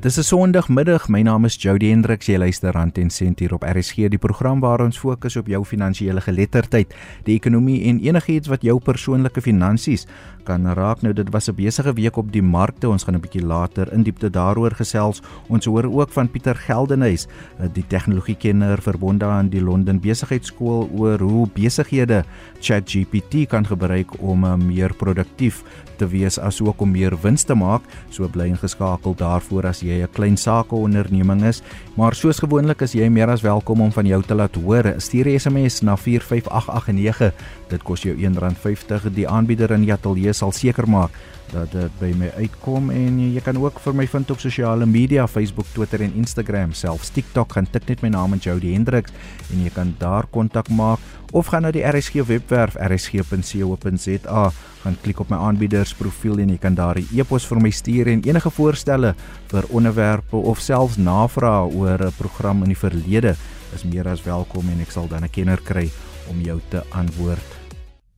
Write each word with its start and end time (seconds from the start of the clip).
Dis 0.00 0.16
'n 0.16 0.22
Sondagmiddag. 0.22 1.08
My 1.08 1.22
naam 1.22 1.44
is 1.44 1.56
Jody 1.56 1.88
Hendriks. 1.90 2.26
Jy 2.26 2.36
luister 2.38 2.72
Rand 2.72 2.98
en 2.98 3.10
Sent 3.10 3.38
hier 3.38 3.54
op 3.54 3.64
RSG, 3.66 4.06
die 4.08 4.18
program 4.18 4.60
waar 4.60 4.80
ons 4.80 4.98
fokus 4.98 5.36
op 5.36 5.46
jou 5.46 5.64
finansiële 5.64 6.20
geletterdheid, 6.20 6.94
die 7.24 7.34
ekonomie 7.34 7.82
en 7.84 7.98
enigiets 7.98 8.48
wat 8.48 8.62
jou 8.62 8.78
persoonlike 8.78 9.40
finansies 9.40 10.06
kan 10.44 10.66
raak. 10.72 11.02
Nou 11.02 11.12
dit 11.12 11.30
was 11.30 11.48
'n 11.48 11.54
besige 11.54 11.92
week 11.92 12.16
op 12.16 12.32
die 12.32 12.42
markte. 12.42 12.88
Ons 12.88 13.04
gaan 13.04 13.14
'n 13.16 13.20
bietjie 13.20 13.42
later 13.42 13.92
in 13.92 14.02
diepte 14.02 14.30
daaroor 14.30 14.70
gesels. 14.70 15.20
Ons 15.48 15.64
hoor 15.64 15.84
ook 15.84 16.10
van 16.12 16.30
Pieter 16.30 16.54
Geldenhuys, 16.54 17.26
die 17.72 17.84
tegnologiekenner 17.86 18.82
verbonde 18.82 19.24
aan 19.24 19.48
die 19.48 19.62
Londen 19.62 20.00
Besigheidsskool 20.00 20.90
oor 20.96 21.18
hoe 21.18 21.48
besighede 21.54 22.24
ChatGPT 22.60 23.48
kan 23.48 23.66
gebruik 23.66 24.22
om 24.22 24.44
uh, 24.44 24.54
meer 24.54 24.94
produktief 24.94 25.64
te 25.96 26.06
wees 26.06 26.38
asook 26.38 26.80
om 26.80 26.90
meer 26.90 27.20
wins 27.20 27.42
te 27.42 27.54
maak. 27.54 27.82
So 28.10 28.28
bly 28.28 28.46
ingeskakel 28.46 29.14
daarvoor 29.14 29.66
as 29.66 29.80
jy 29.80 29.87
'n 29.88 30.08
klein 30.12 30.36
sakeonderneming 30.36 31.42
is, 31.44 31.62
maar 31.96 32.14
soos 32.14 32.38
gewoonlik 32.38 32.80
is 32.80 32.92
jy 32.92 33.08
meer 33.08 33.28
as 33.28 33.42
welkom 33.42 33.80
om 33.80 33.92
van 33.92 34.06
jou 34.06 34.22
te 34.22 34.34
laat 34.34 34.54
hoor. 34.54 34.94
Stuur 34.96 35.26
'n 35.26 35.38
SMS 35.38 35.80
na 35.80 35.96
45889. 35.96 37.32
Dit 37.68 37.82
kos 37.82 38.02
jou 38.02 38.16
R1.50. 38.16 39.10
Die 39.12 39.28
aanbieder 39.28 39.70
in 39.70 39.80
die 39.80 39.92
ateljee 39.92 40.32
sal 40.32 40.52
seker 40.52 40.88
maak 40.88 41.10
dat 41.52 41.72
dit 41.72 41.92
by 42.00 42.10
my 42.18 42.28
uitkom 42.36 42.90
en 42.92 43.18
jy 43.20 43.40
kan 43.44 43.56
ook 43.60 43.80
vir 43.80 43.94
my 43.96 44.06
vind 44.10 44.30
op 44.30 44.40
sosiale 44.42 44.86
media, 44.86 45.26
Facebook, 45.26 45.66
Twitter 45.74 46.02
en 46.04 46.14
Instagram, 46.20 46.72
selfs 46.76 47.10
TikTok, 47.14 47.52
gaan 47.56 47.68
tik 47.72 47.88
net 47.88 48.02
my 48.04 48.10
naam 48.12 48.36
in 48.36 48.42
Jody 48.44 48.72
Hendriks 48.74 49.14
en 49.52 49.62
jy 49.64 49.72
kan 49.74 49.94
daar 49.98 50.28
kontak 50.30 50.68
maak. 50.68 51.00
Of 51.32 51.50
gaan 51.52 51.66
na 51.66 51.72
die 51.72 51.84
RSG 51.84 52.24
webwerf 52.28 52.76
rsg.co.za 52.80 54.44
gaan 54.82 54.96
klik 55.02 55.20
op 55.20 55.28
my 55.32 55.36
aanbiedersprofiel 55.48 56.40
en 56.40 56.54
jy 56.54 56.58
kan 56.58 56.74
daar 56.74 56.98
'n 56.98 57.08
e-pos 57.12 57.46
vir 57.46 57.60
my 57.60 57.70
stuur 57.70 58.08
en 58.08 58.22
enige 58.22 58.50
voorstelle 58.50 59.14
vir 59.48 59.64
onderwerpe 59.68 60.36
of 60.36 60.60
selfs 60.60 60.96
navrae 60.96 61.68
oor 61.74 61.98
'n 62.06 62.12
program 62.16 62.62
in 62.62 62.68
die 62.68 62.82
verlede 62.84 63.36
is 63.74 63.84
meer 63.84 64.08
as 64.08 64.22
welkom 64.22 64.68
en 64.68 64.80
ek 64.80 64.90
sal 64.90 65.08
dan 65.08 65.24
'n 65.24 65.30
kenner 65.30 65.60
kry 65.60 65.90
om 66.30 66.40
jou 66.40 66.60
te 66.70 66.82
antwoord. 66.90 67.57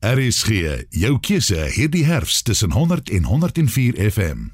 RSG, 0.01 0.87
jou 0.89 1.19
keuse 1.21 1.67
hierdie 1.75 2.07
herfs 2.09 2.41
tussen 2.41 2.71
100 2.71 3.09
en 3.09 3.23
104 3.23 4.11
FM. 4.11 4.47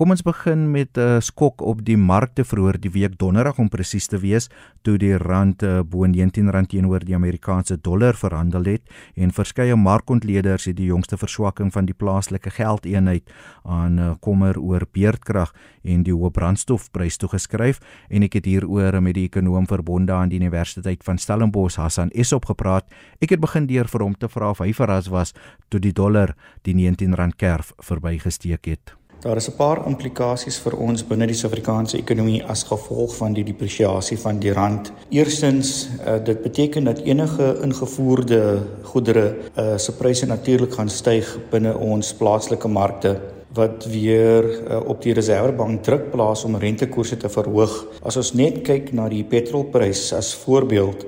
Kom 0.00 0.14
ons 0.14 0.22
begin 0.24 0.70
met 0.72 0.96
'n 0.96 1.00
uh, 1.00 1.20
skok 1.20 1.60
op 1.60 1.84
die 1.84 1.96
markte 1.96 2.44
vroeër 2.44 2.80
die 2.80 2.90
week 2.90 3.18
donderdag 3.18 3.58
om 3.58 3.68
presies 3.68 4.06
te 4.08 4.18
wees 4.18 4.48
toe 4.82 4.96
die 4.96 5.16
rand 5.16 5.62
uh, 5.62 5.82
bo 5.84 6.06
R19 6.06 6.66
teenoor 6.66 7.04
die 7.04 7.14
Amerikaanse 7.14 7.76
dollar 7.76 8.16
verhandel 8.16 8.64
het 8.64 8.82
en 9.14 9.30
verskeie 9.30 9.76
markontleeders 9.76 10.64
het 10.64 10.76
die 10.76 10.86
jongste 10.86 11.16
verswakking 11.16 11.72
van 11.72 11.84
die 11.84 11.94
plaaslike 11.94 12.50
geldeenheid 12.50 13.28
aan 13.62 13.98
uh, 13.98 14.14
kommer 14.20 14.58
oor 14.58 14.86
beerdkrag 14.92 15.52
en 15.84 16.02
die 16.02 16.14
hoë 16.14 16.30
brandstofprys 16.30 17.20
toegeskryf 17.20 17.80
en 18.08 18.22
ek 18.22 18.32
het 18.32 18.46
hieroor 18.46 19.02
met 19.02 19.14
die 19.14 19.24
ekonom 19.28 19.66
verbonde 19.66 20.12
aan 20.12 20.28
die 20.32 20.40
Universiteit 20.40 21.04
van 21.04 21.18
Stellenbosch 21.18 21.76
Hassan 21.76 22.08
Esop 22.14 22.46
gepraat. 22.46 22.88
Ek 23.20 23.30
het 23.30 23.40
begin 23.40 23.66
deur 23.66 23.84
vir 23.84 24.00
hom 24.00 24.16
te 24.16 24.28
vra 24.28 24.50
of 24.50 24.64
hy 24.64 24.72
verras 24.72 25.08
was 25.12 25.34
toe 25.68 25.80
die 25.80 25.92
dollar 25.92 26.34
die 26.62 26.72
R19 26.72 27.36
kerf 27.36 27.74
verbygesteek 27.76 28.64
het. 28.64 28.99
Daar 29.20 29.36
is 29.36 29.48
'n 29.48 29.56
paar 29.56 29.86
implikasies 29.86 30.58
vir 30.58 30.76
ons 30.76 31.04
binne 31.04 31.26
die 31.26 31.34
Suid-Afrikaanse 31.34 31.96
ekonomie 31.98 32.44
as 32.44 32.62
gevolg 32.62 33.16
van 33.16 33.32
die 33.32 33.44
depresiasie 33.44 34.18
van 34.18 34.38
die 34.38 34.52
rand. 34.52 34.92
Eerstens, 35.08 35.88
uh, 36.06 36.24
dit 36.24 36.42
beteken 36.42 36.84
dat 36.84 36.98
enige 36.98 37.58
ingevoerde 37.62 38.62
goedere 38.82 39.36
uh, 39.58 39.76
se 39.76 39.92
pryse 39.92 40.26
natuurlik 40.26 40.72
gaan 40.72 40.88
styg 40.88 41.38
binne 41.50 41.76
ons 41.78 42.14
plaaslike 42.14 42.68
markte 42.68 43.20
wat 43.52 43.84
weer 43.84 44.44
uh, 44.44 44.88
op 44.88 45.02
die 45.02 45.12
Reserwebank 45.12 45.82
druk 45.82 46.10
plaas 46.10 46.44
om 46.44 46.56
rentekoerse 46.56 47.16
te 47.16 47.28
verhoog. 47.28 47.86
As 48.02 48.16
ons 48.16 48.32
net 48.32 48.62
kyk 48.62 48.92
na 48.92 49.08
die 49.08 49.24
petrolprys 49.24 50.12
as 50.12 50.34
voorbeeld, 50.34 51.04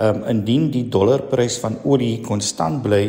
um, 0.00 0.22
indien 0.28 0.70
die 0.70 0.88
dollarprys 0.88 1.58
van 1.62 1.76
olie 1.84 2.20
konstant 2.24 2.82
bly 2.82 3.02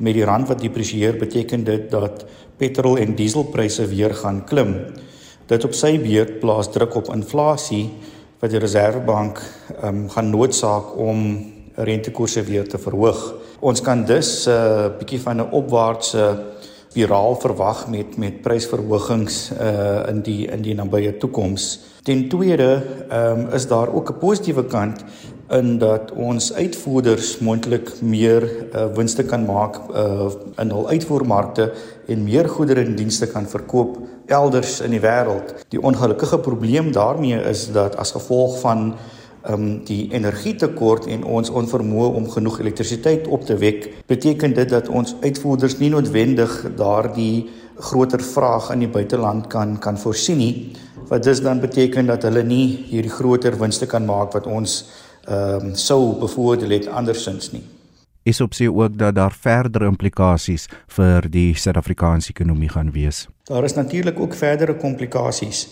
met 0.00 0.16
die 0.16 0.24
rand 0.24 0.48
wat 0.48 0.62
depresieer, 0.62 1.18
beteken 1.20 1.64
dit 1.64 1.90
dat 1.92 2.24
petrol 2.56 2.98
en 3.00 3.14
dieselpryse 3.14 3.86
weer 3.92 4.14
gaan 4.16 4.42
klim. 4.48 4.74
Dit 5.46 5.64
op 5.64 5.74
sy 5.76 5.96
beurt 6.00 6.38
plaas 6.40 6.70
druk 6.72 6.94
op 7.00 7.12
inflasie 7.14 7.90
wat 8.40 8.52
die 8.52 8.60
Reserwebank 8.62 9.40
um, 9.84 10.06
gaan 10.08 10.30
noodsaak 10.32 10.94
om 10.96 11.24
rentekoerse 11.74 12.42
weer 12.46 12.68
te 12.68 12.78
verhoog. 12.80 13.20
Ons 13.60 13.82
kan 13.84 14.04
dus 14.04 14.46
'n 14.46 14.50
uh, 14.50 14.98
bietjie 14.98 15.20
van 15.20 15.40
'n 15.40 15.52
opwaartse 15.52 16.24
spiraal 16.90 17.36
verwag 17.38 17.88
met 17.88 18.16
met 18.18 18.40
prysverhogings 18.42 19.50
uh, 19.60 20.08
in 20.08 20.22
die 20.26 20.46
in 20.50 20.62
die 20.62 20.74
nabye 20.74 21.16
toekoms. 21.16 21.80
Ten 22.02 22.28
tweede 22.28 22.82
um, 23.12 23.46
is 23.54 23.66
daar 23.66 23.92
ook 23.94 24.10
'n 24.10 24.18
positiewe 24.18 24.64
kant 24.64 25.04
in 25.50 25.78
dat 25.78 26.12
ons 26.14 26.52
uitvoerders 26.54 27.38
moontlik 27.42 27.90
meer 28.02 28.44
uh, 28.46 28.86
winste 28.94 29.24
kan 29.26 29.44
maak 29.48 29.80
uh, 29.90 30.28
in 30.62 30.70
hul 30.70 30.88
uitvoermarkte 30.88 31.70
en 32.06 32.24
meer 32.24 32.48
goedere 32.48 32.84
en 32.86 32.94
dienste 32.98 33.26
kan 33.30 33.48
verkoop 33.50 33.98
elders 34.30 34.78
in 34.80 34.94
die 34.94 35.02
wêreld. 35.02 35.54
Die 35.74 35.82
ongelukkige 35.82 36.38
probleem 36.38 36.92
daarmee 36.94 37.40
is 37.50 37.66
dat 37.74 37.96
as 37.98 38.14
gevolg 38.14 38.60
van 38.62 38.92
um, 39.48 39.80
die 39.84 40.06
energietekort 40.14 41.08
en 41.10 41.24
ons 41.24 41.50
onvermoë 41.50 42.12
om 42.20 42.30
genoeg 42.30 42.60
elektrisiteit 42.60 43.26
op 43.26 43.46
te 43.46 43.58
wek, 43.58 43.88
beteken 44.06 44.54
dit 44.54 44.70
dat 44.70 44.88
ons 44.88 45.16
uitvoerders 45.20 45.80
nie 45.82 45.90
noodwendig 45.90 46.54
daardie 46.78 47.50
groter 47.80 48.22
vraag 48.22 48.70
in 48.74 48.84
die 48.84 48.92
buiteland 48.92 49.48
kan 49.50 49.78
kan 49.80 49.98
voorsien 49.98 50.38
nie 50.38 50.54
wat 51.10 51.24
dus 51.24 51.40
dan 51.42 51.60
beteken 51.60 52.06
dat 52.06 52.22
hulle 52.22 52.42
nie 52.46 52.66
hierdie 52.90 53.10
groter 53.10 53.56
winste 53.58 53.86
kan 53.90 54.04
maak 54.06 54.34
wat 54.36 54.46
ons 54.46 54.82
ehm 55.24 55.66
um, 55.66 55.74
sou 55.74 56.18
bevoordeel 56.18 56.70
het 56.70 56.88
andersins 56.88 57.52
nie. 57.52 57.62
Is 58.22 58.40
op 58.40 58.54
sy 58.54 58.66
ook 58.66 58.98
dat 58.98 59.14
daar 59.14 59.32
verdere 59.32 59.86
implikasies 59.88 60.66
vir 60.96 61.28
die 61.30 61.54
Suid-Afrikaanse 61.54 62.30
ekonomie 62.30 62.68
gaan 62.68 62.90
wees. 62.92 63.28
Daar 63.44 63.64
is 63.64 63.74
natuurlik 63.74 64.20
ook 64.20 64.34
verdere 64.34 64.76
komplikasies. 64.76 65.68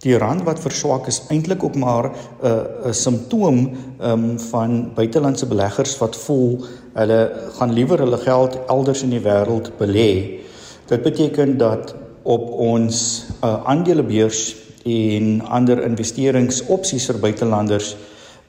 Die 0.00 0.16
rand 0.18 0.42
wat 0.46 0.60
verswak 0.60 1.06
is 1.06 1.22
eintlik 1.28 1.64
ook 1.64 1.74
maar 1.74 2.10
'n 2.10 2.14
uh, 2.46 2.88
'n 2.88 2.94
simptoom 2.94 3.58
um, 4.00 4.38
van 4.38 4.94
buitelandse 4.94 5.46
beleggers 5.46 5.98
wat 5.98 6.16
voel 6.16 6.64
hulle 6.94 7.50
gaan 7.58 7.72
liewer 7.72 7.98
hulle 7.98 8.18
geld 8.18 8.58
elders 8.66 9.02
in 9.02 9.10
die 9.10 9.20
wêreld 9.20 9.70
belê. 9.78 10.40
Dit 10.86 11.02
beteken 11.02 11.58
dat 11.58 11.94
op 12.22 12.50
ons 12.50 13.26
uh, 13.44 13.64
aandelebeurs 13.64 14.56
en 14.84 15.42
ander 15.46 15.82
investeringsopsies 15.84 17.06
vir 17.06 17.18
buitelanders 17.18 17.96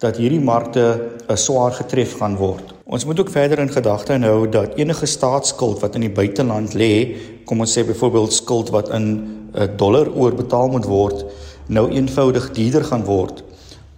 dat 0.02 0.18
hierdie 0.18 0.42
markte 0.42 1.14
'n 1.30 1.38
swaar 1.38 1.72
getref 1.72 2.18
gaan 2.18 2.36
word. 2.36 2.74
Ons 2.84 3.06
moet 3.06 3.20
ook 3.20 3.30
verder 3.30 3.60
in 3.60 3.70
gedagte 3.70 4.18
hou 4.20 4.50
dat 4.50 4.76
enige 4.76 5.06
staatsskuld 5.06 5.80
wat 5.80 5.96
in 5.96 6.02
die 6.02 6.10
buiteland 6.10 6.74
lê, 6.74 7.16
kom 7.46 7.60
ons 7.60 7.78
sê 7.78 7.86
byvoorbeeld 7.86 8.34
skuld 8.34 8.70
wat 8.70 8.90
in 8.90 9.06
'n 9.06 9.62
uh, 9.62 9.68
dollar 9.78 10.10
oorbetaal 10.10 10.68
moet 10.70 10.86
word, 10.86 11.26
nou 11.68 11.90
eenvoudig 11.90 12.52
duurder 12.52 12.84
gaan 12.84 13.06
word. 13.06 13.44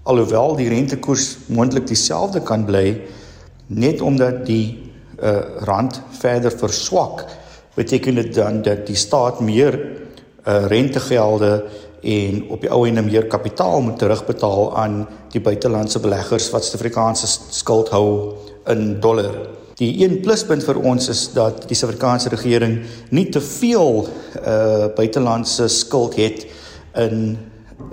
Alhoewel 0.03 0.55
die 0.55 0.69
rentekoers 0.69 1.37
moontlik 1.47 1.87
dieselfde 1.87 2.41
kan 2.41 2.65
bly, 2.65 3.01
net 3.67 4.01
omdat 4.01 4.45
die 4.45 4.91
uh, 5.23 5.39
rand 5.63 6.01
verder 6.09 6.51
verswak, 6.51 7.25
beteken 7.75 8.15
dit 8.15 8.33
dan 8.33 8.61
dat 8.61 8.87
die 8.87 8.95
staat 8.95 9.39
meer 9.39 9.79
uh, 9.79 10.65
rentegelde 10.67 11.63
en 12.03 12.43
op 12.51 12.61
die 12.61 12.71
ou 12.71 12.83
en 12.87 12.99
meer 13.05 13.27
kapitaal 13.31 13.81
moet 13.81 13.97
terugbetaal 13.99 14.75
aan 14.77 15.03
die 15.31 15.41
buitelandse 15.41 16.01
beleggers 16.03 16.49
wat 16.51 16.65
Suid-Afrikaanse 16.65 17.27
skuld 17.49 17.91
hou 17.95 18.33
in 18.71 18.99
dollar. 18.99 19.31
Die 19.79 20.03
een 20.03 20.19
pluspunt 20.21 20.65
vir 20.67 20.81
ons 20.83 21.07
is 21.09 21.23
dat 21.33 21.63
die 21.69 21.77
Suid-Afrikaanse 21.77 22.33
regering 22.35 22.81
nie 23.09 23.29
te 23.31 23.41
veel 23.41 24.03
uh 24.43 24.91
buitelandse 24.95 25.67
skuld 25.71 26.19
het 26.19 26.45
in 26.99 27.37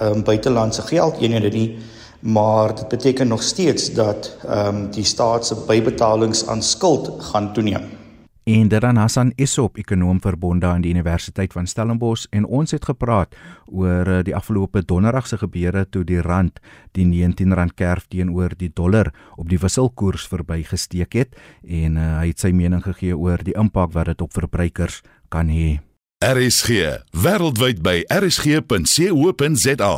um 0.00 0.24
buitelandse 0.26 0.82
geldeenhede 0.82 1.54
nie, 1.54 1.78
maar 2.20 2.74
dit 2.74 2.88
beteken 2.88 3.28
nog 3.28 3.42
steeds 3.42 3.92
dat 3.94 4.34
um 4.44 4.90
die 4.90 5.04
staat 5.04 5.46
se 5.46 5.56
bybetalings 5.66 6.46
aan 6.46 6.62
skuld 6.62 7.10
gaan 7.30 7.52
toeneem. 7.54 7.99
En 8.44 8.68
Daran 8.68 8.96
Hassan 8.96 9.32
is 9.36 9.58
op 9.58 9.76
ekonom 9.76 10.20
verbonde 10.20 10.66
aan 10.66 10.80
die 10.80 10.90
Universiteit 10.90 11.52
van 11.52 11.66
Stellenbosch 11.66 12.26
en 12.30 12.46
ons 12.46 12.70
het 12.70 12.84
gepraat 12.84 13.36
oor 13.66 14.08
eh, 14.08 14.22
die 14.24 14.36
afgelope 14.36 14.82
donderdag 14.84 15.26
se 15.26 15.38
gebeure 15.38 15.88
toe 15.88 16.04
die 16.04 16.20
rand 16.24 16.60
die 16.96 17.04
R19 17.04 17.74
kerf 17.74 18.06
teenoor 18.08 18.56
die 18.56 18.70
dollar 18.74 19.12
op 19.36 19.48
die 19.48 19.58
wisselkoers 19.60 20.26
verbygesteek 20.26 21.12
het 21.12 21.36
en 21.62 21.96
uh, 21.96 22.18
hy 22.20 22.30
het 22.32 22.40
sy 22.40 22.50
mening 22.56 22.82
gegee 22.82 23.16
oor 23.16 23.38
die 23.44 23.54
impak 23.54 23.92
wat 23.92 24.06
dit 24.12 24.20
op 24.24 24.32
verbruikers 24.32 25.02
kan 25.28 25.48
hê. 25.52 25.80
RSG 26.24 27.04
wêreldwyd 27.12 27.84
by 27.84 28.02
rsg.co.za 28.08 29.92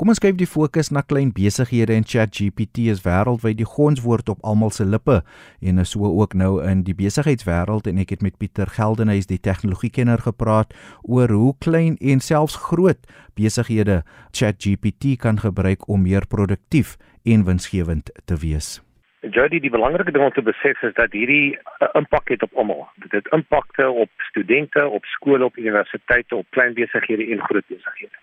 Kom 0.00 0.08
ons 0.08 0.20
kyk 0.24 0.38
die 0.40 0.48
fokus 0.48 0.88
na 0.88 1.02
klein 1.04 1.34
besighede 1.36 1.92
en 1.92 2.06
ChatGPT 2.08 2.86
is 2.88 3.02
wêreldwyd 3.04 3.58
die 3.58 3.68
gonswoord 3.68 4.30
op 4.32 4.38
almal 4.48 4.72
se 4.72 4.86
lippe 4.88 5.18
en 5.60 5.82
is 5.82 5.92
so 5.92 6.08
ook 6.08 6.32
nou 6.32 6.54
in 6.64 6.80
die 6.86 6.94
besigheidswêreld 6.96 7.90
en 7.90 8.00
ek 8.00 8.14
het 8.14 8.24
met 8.24 8.38
Pieter 8.40 8.72
Geldenhuys 8.72 9.28
die 9.28 9.40
tegnologiekenner 9.48 10.24
gepraat 10.24 10.72
oor 11.04 11.28
hoe 11.28 11.52
klein 11.60 12.00
en 12.00 12.24
selfs 12.24 12.56
groot 12.70 13.04
besighede 13.36 14.00
ChatGPT 14.32 15.18
kan 15.20 15.42
gebruik 15.44 15.84
om 15.92 16.08
meer 16.08 16.24
produktief 16.24 16.96
en 17.28 17.44
winsgewend 17.44 18.08
te 18.24 18.40
wees. 18.40 18.78
Jody, 19.20 19.60
die 19.60 19.70
belangrike 19.70 20.10
ding 20.10 20.24
om 20.24 20.32
te 20.32 20.42
besef 20.42 20.80
is 20.82 20.96
dat 20.96 21.12
hierdie 21.12 21.52
uh, 21.54 21.92
impak 22.00 22.32
het 22.32 22.42
op 22.42 22.56
almal. 22.56 22.88
Dit 23.04 23.12
het 23.20 23.28
impakte 23.36 23.90
op 23.92 24.10
studente, 24.32 24.88
op 24.88 25.04
skole, 25.04 25.44
op 25.44 25.60
universiteite, 25.60 26.36
op 26.36 26.48
klein 26.56 26.74
besighede 26.74 27.28
en 27.28 27.44
groot 27.44 27.68
besighede. 27.68 28.16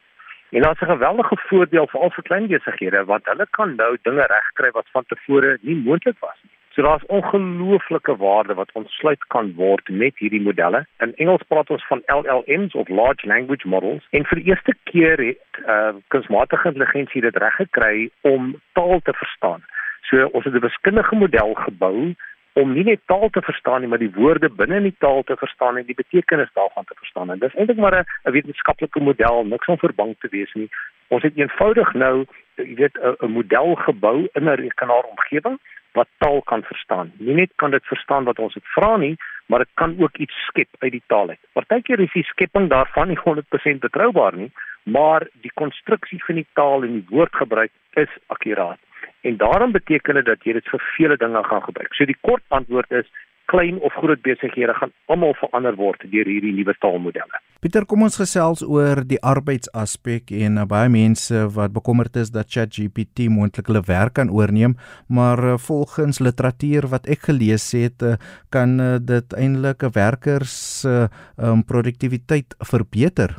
En 0.49 0.61
daar's 0.61 0.81
'n 0.81 0.95
geweldige 0.95 1.37
voordeel 1.37 1.87
vir 1.87 1.99
al 2.01 2.09
vir 2.09 2.23
klein 2.23 2.47
besighede 2.47 3.05
want 3.05 3.25
hulle 3.25 3.47
kan 3.49 3.75
nou 3.75 3.97
dinge 4.01 4.25
regkry 4.25 4.71
wat 4.71 4.87
van 4.91 5.03
tevore 5.07 5.57
nie 5.61 5.75
moontlik 5.75 6.19
was 6.19 6.39
nie. 6.43 6.53
So 6.73 6.81
daar's 6.81 7.05
ongelooflike 7.05 8.15
waarde 8.15 8.53
wat 8.53 8.71
ontsluit 8.71 9.23
kan 9.27 9.53
word 9.55 9.89
met 9.89 10.17
hierdie 10.17 10.41
modelle. 10.41 10.85
In 10.97 11.15
Engels 11.15 11.41
praat 11.47 11.69
ons 11.69 11.87
van 11.87 12.01
LLMs 12.05 12.73
of 12.73 12.87
large 12.87 13.27
language 13.27 13.67
models. 13.67 14.07
En 14.09 14.25
vir 14.25 14.35
die 14.35 14.45
eerste 14.45 14.73
keer 14.83 15.17
het 15.17 15.61
uh 15.67 15.93
kunsmatige 16.07 16.67
intelligensie 16.67 17.21
dit 17.21 17.35
reg 17.35 17.55
gekry 17.55 18.09
om 18.21 18.61
taal 18.73 18.99
te 19.03 19.13
verstaan. 19.13 19.63
So 20.01 20.25
ons 20.25 20.45
het 20.45 20.53
'n 20.53 20.59
wiskundige 20.59 21.15
model 21.15 21.53
gebou 21.53 22.15
om 22.61 22.73
nie 22.73 22.83
net 22.83 23.01
taal 23.11 23.29
te 23.29 23.41
verstaan 23.41 23.81
nie, 23.81 23.89
maar 23.89 24.01
die 24.01 24.11
woorde 24.15 24.49
binne 24.49 24.79
in 24.81 24.87
die 24.89 24.99
taal 25.03 25.23
te 25.23 25.35
verstaan 25.39 25.77
en 25.77 25.87
die 25.87 25.97
betekenis 25.97 26.51
daarvan 26.53 26.87
te 26.89 26.97
verstaan. 26.99 27.31
En 27.31 27.39
dis 27.39 27.55
eintlik 27.55 27.77
maar 27.77 27.97
'n 27.99 28.31
wetenskaplike 28.31 28.99
model, 28.99 29.45
niks 29.45 29.67
om 29.67 29.77
verbang 29.77 30.15
te 30.19 30.27
wees 30.31 30.53
nie. 30.53 30.69
Ons 31.07 31.23
het 31.23 31.37
eenvoudig 31.37 31.93
nou, 31.93 32.25
jy 32.55 32.75
weet, 32.75 32.97
'n 32.97 33.31
model 33.31 33.75
gebou 33.75 34.27
in 34.33 34.43
'n 34.43 34.59
rekenaarsomgewing 34.65 35.59
wat 35.93 36.07
taal 36.17 36.41
kan 36.41 36.63
verstaan. 36.63 37.11
Nie 37.17 37.35
net 37.35 37.51
kan 37.55 37.71
dit 37.71 37.85
verstaan 37.85 38.23
wat 38.23 38.39
ons 38.39 38.53
dit 38.53 38.67
vra 38.75 38.97
nie, 38.97 39.17
maar 39.45 39.59
dit 39.59 39.73
kan 39.73 39.95
ook 39.99 40.17
iets 40.17 40.45
skep 40.45 40.69
uit 40.79 40.91
die 40.91 41.03
taal 41.07 41.29
uit. 41.29 41.39
Partykeer 41.53 41.99
is 41.99 42.13
die 42.13 42.23
skepping 42.23 42.69
daarvan 42.69 43.07
nie 43.07 43.19
100% 43.23 43.79
betroubaar 43.79 44.35
nie, 44.35 44.51
maar 44.83 45.27
die 45.41 45.51
konstruksie 45.53 46.23
van 46.25 46.35
die 46.35 46.47
taal 46.53 46.83
en 46.83 46.93
die 46.99 47.05
woordgebruik 47.09 47.71
is 47.93 48.13
akkuraat. 48.27 48.79
En 49.21 49.37
daarom 49.37 49.71
beteken 49.71 50.15
dit 50.15 50.25
dat 50.25 50.43
jy 50.43 50.53
dit 50.53 50.69
vir 50.71 50.85
vele 50.97 51.17
dinge 51.17 51.43
gaan 51.43 51.63
gebruik. 51.63 51.93
So 51.93 52.05
die 52.05 52.17
kort 52.21 52.43
antwoord 52.47 52.91
is 52.91 53.09
klein 53.49 53.79
of 53.81 53.93
groot 53.93 54.21
besighede 54.21 54.73
gaan 54.77 54.91
almal 55.11 55.33
verander 55.39 55.75
word 55.79 56.03
deur 56.11 56.27
hierdie 56.29 56.53
nuwe 56.53 56.75
taalmodelle. 56.83 57.41
Pieter, 57.63 57.85
kom 57.89 58.05
ons 58.05 58.19
gesels 58.21 58.61
oor 58.63 59.01
die 59.09 59.19
arbeidsaspek 59.25 60.31
en 60.45 60.61
uh, 60.61 60.67
baie 60.69 60.91
mense 60.93 61.41
wat 61.55 61.73
bekommerd 61.75 62.19
is 62.21 62.31
dat 62.35 62.51
ChatGPT 62.53 63.27
moontlik 63.33 63.71
hulle 63.71 63.81
werk 63.89 64.15
kan 64.19 64.31
oorneem, 64.31 64.77
maar 65.09 65.41
uh, 65.43 65.57
volgens 65.65 66.21
literatuur 66.23 66.87
wat 66.93 67.09
ek 67.09 67.27
gelees 67.31 67.67
het, 67.75 68.05
uh, 68.05 68.15
kan 68.53 68.77
uh, 68.79 68.95
dit 69.01 69.35
eintlik 69.35 69.83
'n 69.83 69.95
werker 69.97 70.45
se 70.45 70.95
uh, 71.09 71.09
um, 71.49 71.65
produktiwiteit 71.65 72.55
verbeter. 72.71 73.35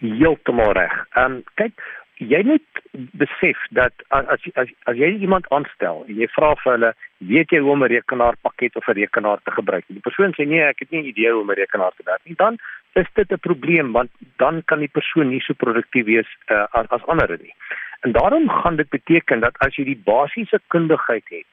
Heeltemal 0.00 0.72
reg. 0.76 0.94
Ehm 1.14 1.38
um, 1.38 1.42
kyk, 1.54 1.78
jy 2.22 2.42
moet 2.46 2.82
besef 3.18 3.58
dat 3.70 3.92
as 4.08 4.42
as 4.54 4.70
as 4.86 4.96
jy 4.96 5.10
iemand 5.18 5.48
aanstel 5.50 6.04
en 6.06 6.14
jy 6.14 6.28
vra 6.34 6.54
vir 6.62 6.72
hulle 6.72 6.92
weet 7.18 7.50
jy 7.50 7.58
hoe 7.58 7.72
om 7.72 7.82
'n 7.84 7.90
rekenaarpakket 7.90 8.76
of 8.76 8.88
'n 8.88 8.98
rekenaar 9.00 9.38
te 9.42 9.50
gebruik? 9.50 9.84
Die 9.88 10.00
persoon 10.00 10.32
sê 10.34 10.46
nee 10.46 10.62
ek 10.62 10.78
het 10.78 10.90
nie 10.90 11.02
'n 11.02 11.10
idee 11.12 11.32
hoe 11.32 11.42
om 11.42 11.50
'n 11.50 11.58
rekenaar 11.58 11.92
te 11.96 12.02
werk 12.04 12.20
nie. 12.24 12.36
Dan 12.36 12.58
is 12.94 13.06
dit 13.14 13.32
'n 13.32 13.38
probleem 13.38 13.92
want 13.92 14.10
dan 14.36 14.62
kan 14.64 14.78
die 14.78 14.88
persoon 14.88 15.28
nie 15.28 15.40
so 15.40 15.54
produktief 15.54 16.04
wees 16.04 16.28
uh, 16.50 16.66
as 16.70 16.86
as 16.88 17.06
ander 17.06 17.38
nie. 17.40 17.54
En 18.02 18.12
daarom 18.12 18.48
gaan 18.48 18.76
dit 18.76 18.88
beteken 18.88 19.40
dat 19.40 19.58
as 19.58 19.74
jy 19.76 19.84
die 19.84 20.02
basiese 20.04 20.60
kundigheid 20.68 21.24
het 21.28 21.50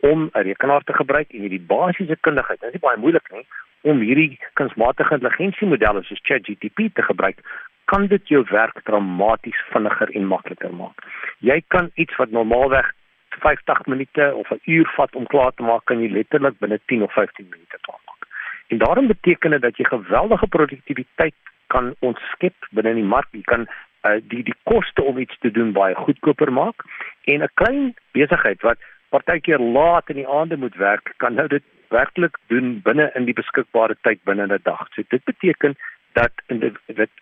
om 0.00 0.30
'n 0.34 0.42
rekenaar 0.42 0.82
te 0.84 0.92
gebruik 0.92 1.32
en 1.32 1.42
jy 1.42 1.48
die 1.48 1.66
basiese 1.66 2.16
kundigheid 2.20 2.60
dit 2.60 2.74
is 2.74 2.80
baie 2.80 2.98
moeilik 2.98 3.32
nie 3.32 3.46
om 3.82 4.00
hierdie 4.00 4.38
kunsmatige 4.52 5.14
intelligensie 5.14 5.68
modelle 5.68 6.02
soos 6.02 6.20
ChatGPT 6.22 6.94
te 6.94 7.02
gebruik 7.02 7.38
kan 7.84 8.06
dit 8.06 8.28
jou 8.28 8.44
werk 8.50 8.82
dramaties 8.84 9.60
vinniger 9.72 10.10
en 10.16 10.26
makliker 10.26 10.74
maak. 10.74 11.06
Jy 11.38 11.62
kan 11.68 11.90
iets 11.94 12.16
wat 12.16 12.30
normaalweg 12.30 12.92
50 13.40 13.86
minute 13.86 14.34
of 14.34 14.50
'n 14.50 14.60
uur 14.64 14.92
vat 14.96 15.14
om 15.14 15.26
klaar 15.26 15.52
te 15.54 15.62
maak, 15.62 15.84
kan 15.84 16.00
jy 16.00 16.10
letterlik 16.10 16.58
binne 16.58 16.80
10 16.86 17.02
of 17.02 17.12
15 17.12 17.46
minute 17.50 17.78
klaar 17.80 18.00
maak. 18.06 18.26
En 18.68 18.78
daarom 18.78 19.06
beteken 19.06 19.50
dit 19.50 19.62
dat 19.62 19.76
jy 19.76 19.84
geweldige 19.84 20.46
produktiwiteit 20.46 21.34
kan 21.66 21.94
ontskep 21.98 22.54
binne 22.70 22.94
die 22.94 23.10
mark. 23.14 23.28
Jy 23.30 23.42
kan 23.42 23.66
uh, 24.06 24.20
die 24.28 24.42
die 24.42 24.58
koste 24.62 25.02
om 25.02 25.18
iets 25.18 25.38
te 25.38 25.50
doen 25.50 25.72
baie 25.72 25.94
goedkoper 25.94 26.52
maak 26.52 26.84
en 27.24 27.42
'n 27.42 27.54
klein 27.54 27.94
besigheid 28.12 28.60
wat 28.62 28.78
partykeer 29.08 29.58
laat 29.58 30.08
in 30.08 30.16
die 30.16 30.28
aande 30.28 30.56
moet 30.56 30.74
werk, 30.74 31.12
kan 31.16 31.34
nou 31.34 31.48
dit 31.48 31.62
werklik 31.88 32.38
doen 32.46 32.80
binne 32.84 33.10
in 33.14 33.24
die 33.24 33.36
beskikbare 33.36 33.96
tyd 34.00 34.20
binne 34.24 34.46
'n 34.46 34.60
dag. 34.62 34.86
So 34.94 35.02
dit 35.08 35.24
beteken 35.24 35.76
dat 36.12 36.32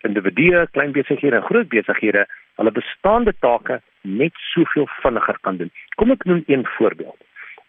individue, 0.01 0.67
klein 0.71 0.91
besighede 0.91 1.35
en 1.35 1.47
groot 1.49 1.69
besighede 1.69 2.25
hulle 2.59 2.71
bestaande 2.71 3.33
take 3.39 3.81
net 4.01 4.33
soveel 4.53 4.87
vinniger 5.01 5.37
kan 5.41 5.57
doen. 5.57 5.71
Kom 5.95 6.11
ek 6.11 6.25
noem 6.29 6.43
een 6.47 6.65
voorbeeld. 6.77 7.17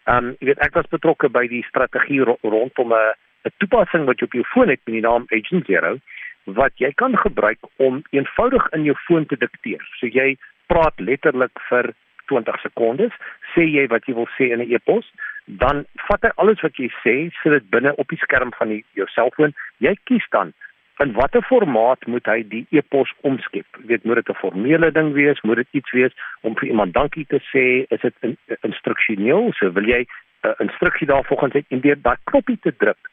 Um 0.09 0.33
jy 0.39 0.51
weet 0.51 0.63
ek 0.65 0.75
was 0.79 0.89
betrokke 0.91 1.29
by 1.29 1.45
die 1.47 1.63
strategie 1.69 2.23
ro 2.23 2.37
rondom 2.41 2.93
'n 2.93 3.13
'n 3.47 3.55
toepassing 3.59 4.05
wat 4.05 4.19
jy 4.19 4.25
op 4.25 4.33
jou 4.33 4.45
foon 4.53 4.69
het 4.69 4.81
met 4.85 4.95
die 4.99 5.07
naam 5.07 5.25
Agent 5.31 5.65
Zero 5.65 5.97
wat 6.45 6.73
jy 6.75 6.91
kan 6.91 7.17
gebruik 7.17 7.59
om 7.77 8.01
eenvoudig 8.11 8.67
in 8.71 8.83
jou 8.83 8.95
foon 9.07 9.25
te 9.25 9.37
dikteer. 9.37 9.83
So 9.99 10.07
jy 10.07 10.37
praat 10.67 10.99
letterlik 10.99 11.59
vir 11.69 11.93
20 12.27 12.59
sekondes, 12.61 13.11
sê 13.53 13.63
jy 13.67 13.87
wat 13.87 14.07
jy 14.07 14.15
wil 14.15 14.27
sê 14.37 14.51
in 14.51 14.59
'n 14.59 14.71
e-pos, 14.71 15.05
dan 15.45 15.85
vat 16.07 16.23
hy 16.23 16.31
alles 16.35 16.61
wat 16.61 16.75
jy 16.79 16.89
sê, 17.03 17.31
sit 17.41 17.51
dit 17.51 17.69
binne 17.69 17.95
op 17.95 18.07
die 18.07 18.17
skerm 18.17 18.51
van 18.57 18.69
die, 18.69 18.83
jou 18.93 19.07
selfoon. 19.07 19.53
Jy 19.79 19.95
kies 20.03 20.25
dan 20.31 20.53
in 21.01 21.13
watter 21.13 21.41
formaat 21.41 22.05
moet 22.05 22.25
hy 22.25 22.43
die 22.47 22.65
e-pos 22.69 23.13
omskep? 23.21 23.65
Weet, 23.89 24.03
moet 24.03 24.15
dit 24.21 24.29
'n 24.29 24.41
formele 24.41 24.91
ding 24.91 25.13
wees? 25.13 25.41
Moet 25.41 25.55
dit 25.55 25.67
iets 25.71 25.91
wees 25.91 26.13
om 26.41 26.55
vir 26.57 26.67
iemand 26.67 26.93
dankie 26.93 27.25
te 27.25 27.39
sê? 27.53 27.85
Is 27.89 28.01
dit 28.01 28.13
in, 28.21 28.37
instruksioneel? 28.61 29.53
So 29.53 29.71
wil 29.71 29.87
jy 29.87 30.05
'n 30.05 30.07
uh, 30.47 30.53
instruksie 30.59 31.07
daarvolgens 31.07 31.53
hê 31.53 31.63
en 31.67 31.79
deur 31.79 32.01
daai 32.01 32.17
knoppie 32.23 32.59
te 32.61 32.73
druk, 32.77 33.09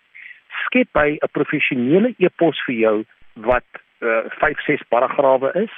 skep 0.67 0.89
hy 0.93 1.19
'n 1.21 1.33
professionele 1.33 2.15
e-pos 2.19 2.63
vir 2.67 2.75
jou 2.75 3.05
wat 3.35 3.67
5 4.01 4.59
uh, 4.59 4.65
6 4.67 4.83
paragrawe 4.89 5.53
is 5.55 5.75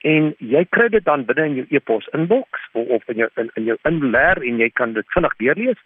en 0.00 0.34
jy 0.38 0.64
kry 0.70 0.88
dit 0.88 1.04
dan 1.04 1.24
binne 1.24 1.44
in 1.44 1.54
jou 1.54 1.66
e-pos 1.70 2.06
inbox 2.12 2.68
of, 2.72 2.86
of 2.88 3.08
in 3.08 3.16
jou 3.16 3.28
in, 3.36 3.50
in 3.54 3.64
jou 3.64 3.76
inleer 3.82 4.42
en 4.42 4.60
jy 4.62 4.70
kan 4.70 4.92
dit 4.92 5.14
vinnig 5.14 5.34
deurlees 5.42 5.80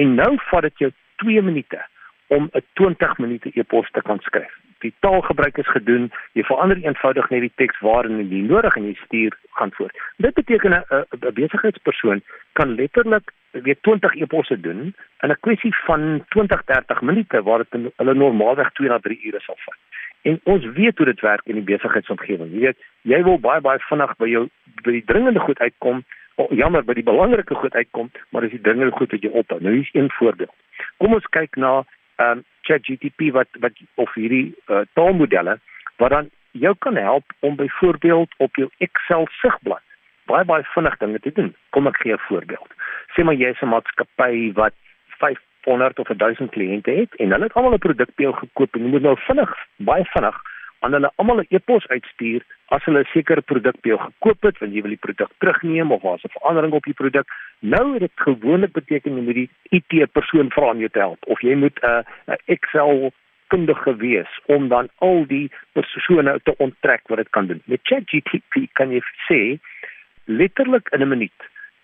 en 0.00 0.14
nou 0.14 0.32
vat 0.50 0.62
dit 0.68 0.84
jou 0.86 0.90
2 1.24 1.42
minute 1.42 1.80
om 2.28 2.48
'n 2.54 2.64
20 2.74 3.18
minute 3.18 3.52
e-pos 3.54 3.90
te 3.90 4.02
kan 4.02 4.20
skryf 4.20 4.54
die 4.84 4.94
taalgebruik 5.04 5.58
is 5.58 5.70
gedoen, 5.74 6.10
jy 6.32 6.44
verander 6.48 6.80
eenvoudig 6.82 7.28
net 7.30 7.44
die 7.46 7.52
teks 7.62 7.80
waarin 7.84 8.20
jy 8.22 8.42
nodig 8.46 8.76
en 8.76 8.88
jy 8.88 8.96
stuur 9.04 9.36
gaan 9.58 9.72
voort. 9.76 9.96
Dit 10.16 10.34
beteken 10.34 10.72
'n 10.72 10.84
'n 10.90 11.34
besigheidspersoon 11.34 12.22
kan 12.52 12.74
letterlik 12.74 13.32
weer 13.50 13.76
20 13.80 14.14
e-posse 14.14 14.60
doen 14.60 14.94
in 15.22 15.30
'n 15.30 15.40
kwessie 15.40 15.74
van 15.86 16.24
20-30 16.28 17.00
minute 17.00 17.42
waar 17.42 17.58
dit 17.58 17.92
hulle 17.96 18.14
normaalweg 18.14 18.72
2 18.72 18.88
na 18.88 18.98
3 18.98 19.20
ure 19.26 19.40
sal 19.40 19.56
vat. 19.58 19.78
En 20.22 20.40
ons 20.42 20.64
weet 20.64 20.96
hoe 20.96 21.06
dit 21.06 21.20
werk 21.20 21.40
in 21.44 21.54
die 21.54 21.76
besigheidsomgewing. 21.76 22.52
Jy 22.52 22.60
weet, 22.60 22.78
jy 23.02 23.22
wil 23.22 23.38
baie 23.38 23.60
baie 23.60 23.78
vinnig 23.78 24.16
by 24.16 24.28
jou 24.28 24.48
by 24.84 24.90
die 24.90 25.04
dringende 25.04 25.40
goed 25.40 25.58
uitkom. 25.58 26.04
Oh, 26.34 26.50
jammer, 26.56 26.84
by 26.84 26.94
die 26.94 27.04
belangrike 27.04 27.54
goed 27.54 27.74
uitkom, 27.74 28.10
maar 28.28 28.42
as 28.42 28.50
die 28.50 28.60
dringende 28.60 28.96
goed 28.96 29.10
wat 29.10 29.22
jy 29.22 29.30
ophou. 29.30 29.60
Nou 29.60 29.74
hier's 29.74 29.90
een 29.92 30.10
voorbeeld. 30.10 30.54
Kom 30.96 31.12
ons 31.12 31.26
kyk 31.36 31.56
na 31.56 31.84
ehm 32.20 32.38
um, 32.38 32.44
ChatGPT 32.68 33.30
wat 33.32 33.48
wat 33.64 33.72
of 33.94 34.14
hierdie 34.14 34.54
uh, 34.68 34.84
taalmodelle 34.98 35.58
wat 35.96 36.10
dan 36.10 36.28
jou 36.52 36.74
kan 36.78 36.96
help 36.96 37.24
om 37.40 37.56
byvoorbeeld 37.56 38.34
op 38.36 38.56
jou 38.56 38.68
Excel 38.78 39.26
sigblad 39.40 39.84
baie 40.30 40.44
baie 40.44 40.66
vinnig 40.74 40.96
dinge 41.02 41.20
te 41.24 41.32
doen. 41.34 41.54
Kom 41.74 41.86
ek 41.90 41.98
gee 42.02 42.12
'n 42.12 42.26
voorbeeld. 42.28 42.70
Sê 43.14 43.24
maar 43.24 43.34
jy 43.34 43.50
is 43.50 43.62
'n 43.62 43.72
maatskappy 43.74 44.52
wat 44.52 44.74
500 45.18 45.98
of 45.98 46.08
1000 46.08 46.50
kliënte 46.50 46.90
het 46.90 47.14
en 47.16 47.30
hulle 47.30 47.48
het 47.48 47.54
almal 47.54 47.74
'n 47.74 47.86
produk 47.86 48.10
by 48.16 48.22
jou 48.22 48.34
gekoop 48.34 48.74
en 48.74 48.82
jy 48.84 48.90
moet 48.90 49.02
nou 49.02 49.16
vinnig 49.26 49.52
baie 49.76 50.04
vinnig 50.04 50.36
aan 50.80 50.92
hulle 50.96 51.10
almal 51.16 51.40
'n 51.40 51.46
e-pos 51.56 51.86
uitstuur 51.88 52.42
as 52.74 52.84
hulle 52.84 53.00
'n 53.00 53.12
sekere 53.12 53.40
produk 53.40 53.76
by 53.82 53.88
jou 53.88 53.98
gekoop 53.98 54.42
het, 54.42 54.58
want 54.58 54.72
jy 54.72 54.82
wil 54.82 54.96
die 54.96 55.04
produk 55.06 55.30
terugneem 55.38 55.92
of 55.92 56.02
daar's 56.02 56.24
'n 56.24 56.36
verandering 56.36 56.72
op 56.72 56.84
die 56.84 57.00
produk. 57.02 57.26
Nou 57.60 57.92
het 57.92 58.00
dit 58.00 58.16
gewoonlik 58.26 58.72
beteken 58.72 59.16
jy 59.16 59.22
moet 59.22 59.34
die 59.34 59.50
IT 59.70 60.12
persoon 60.12 60.50
vra 60.50 60.70
om 60.70 60.78
jou 60.78 60.88
te 60.88 60.98
help 60.98 61.26
of 61.26 61.40
jy 61.40 61.54
moet 61.54 61.78
'n 61.82 61.86
uh, 61.86 62.02
'n 62.26 62.38
Excel 62.46 63.12
kundige 63.48 63.96
wees 63.96 64.32
om 64.46 64.68
dan 64.68 64.88
al 64.98 65.26
die 65.26 65.50
persone 65.72 66.40
te 66.42 66.54
onttrek 66.56 67.08
wat 67.08 67.18
dit 67.18 67.30
kan 67.30 67.46
doen. 67.46 67.62
Met 67.64 67.80
ChatGPT 67.82 68.72
kan 68.72 68.90
jy 68.90 69.00
sê 69.28 69.58
letterlik 70.24 70.88
in 70.88 71.02
'n 71.02 71.08
minuut 71.08 71.40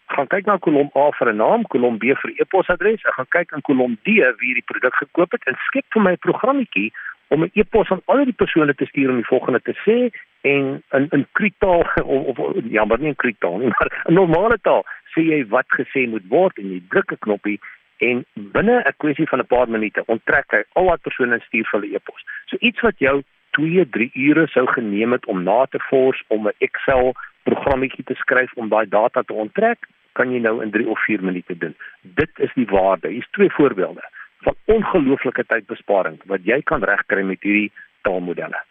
gaan 0.06 0.28
kyk 0.30 0.46
na 0.46 0.56
kolom 0.62 0.90
A 0.94 1.10
vir 1.18 1.32
'n 1.32 1.36
naam, 1.36 1.62
kolom 1.72 1.98
B 1.98 2.14
vir 2.22 2.30
e-posadres, 2.38 3.04
ek 3.04 3.14
gaan 3.18 3.32
kyk 3.36 3.52
in 3.52 3.62
kolom 3.68 3.98
D 4.04 4.22
wie 4.40 4.54
die 4.54 4.68
produk 4.70 4.94
gekoop 4.94 5.32
het 5.32 5.42
en 5.46 5.58
skep 5.66 5.86
vir 5.94 6.02
my 6.02 6.12
'n 6.12 6.24
programmetjie 6.26 6.92
om 7.28 7.42
'n 7.42 7.50
e-pos 7.52 7.90
aan 7.90 8.02
al 8.04 8.24
die 8.24 8.32
persone 8.32 8.74
te 8.74 8.86
stuur 8.86 9.10
om 9.10 9.16
die 9.16 9.30
volgende 9.32 9.60
te 9.60 9.74
sê 9.84 10.10
en 10.40 10.82
in 10.90 11.06
in 11.10 11.26
kritaal 11.32 11.86
of, 12.04 12.38
of 12.38 12.54
ja, 12.70 12.84
maar 12.84 12.98
nie 12.98 13.08
in 13.14 13.22
kritaal 13.24 13.58
nie, 13.58 13.72
maar 13.76 14.02
in 14.04 14.14
normale 14.14 14.58
taal 14.62 14.84
sê 15.14 15.20
jy 15.20 15.46
wat 15.48 15.66
gesê 15.78 16.06
moet 16.08 16.26
word 16.28 16.58
en 16.58 16.70
jy 16.72 16.82
druk 16.88 17.12
'n 17.12 17.24
knoppie 17.26 17.60
en 17.98 18.24
binne 18.34 18.82
'n 18.84 18.96
kwessie 18.96 19.28
van 19.28 19.38
'n 19.38 19.52
paar 19.54 19.68
minute 19.68 20.04
onttrek 20.06 20.50
hy 20.50 20.62
al 20.72 20.84
wat 20.84 21.02
persone 21.02 21.40
stuur 21.46 21.66
vir 21.70 21.80
hulle 21.80 21.94
e-pos. 21.96 22.22
So 22.46 22.56
iets 22.60 22.80
wat 22.80 22.98
jou 22.98 23.22
2, 23.50 23.88
3 23.90 24.10
ure 24.14 24.46
sou 24.46 24.66
geneem 24.66 25.12
het 25.12 25.26
om 25.26 25.42
na 25.42 25.66
te 25.66 25.80
vors 25.88 26.22
om 26.28 26.48
'n 26.48 26.58
Excel 26.58 27.14
programmetjie 27.42 28.04
te 28.04 28.14
skryf 28.14 28.52
om 28.54 28.68
daai 28.68 28.88
data 28.88 29.22
te 29.22 29.32
onttrek, 29.32 29.78
kan 30.12 30.32
jy 30.32 30.40
nou 30.40 30.62
in 30.62 30.70
3 30.70 30.88
of 30.88 31.04
4 31.04 31.22
minute 31.22 31.58
doen. 31.58 31.74
Dit 32.02 32.30
is 32.36 32.52
die 32.54 32.66
waarde. 32.66 33.08
Hier's 33.08 33.30
twee 33.30 33.50
voorbeelde 33.50 34.02
van 34.46 34.76
ongelooflike 34.76 35.44
tydbesparing 35.50 36.22
wat 36.30 36.46
jy 36.46 36.62
kan 36.70 36.84
regkry 36.86 37.26
met 37.26 37.42
hierdie 37.42 37.70
taalmodelle. 38.06 38.62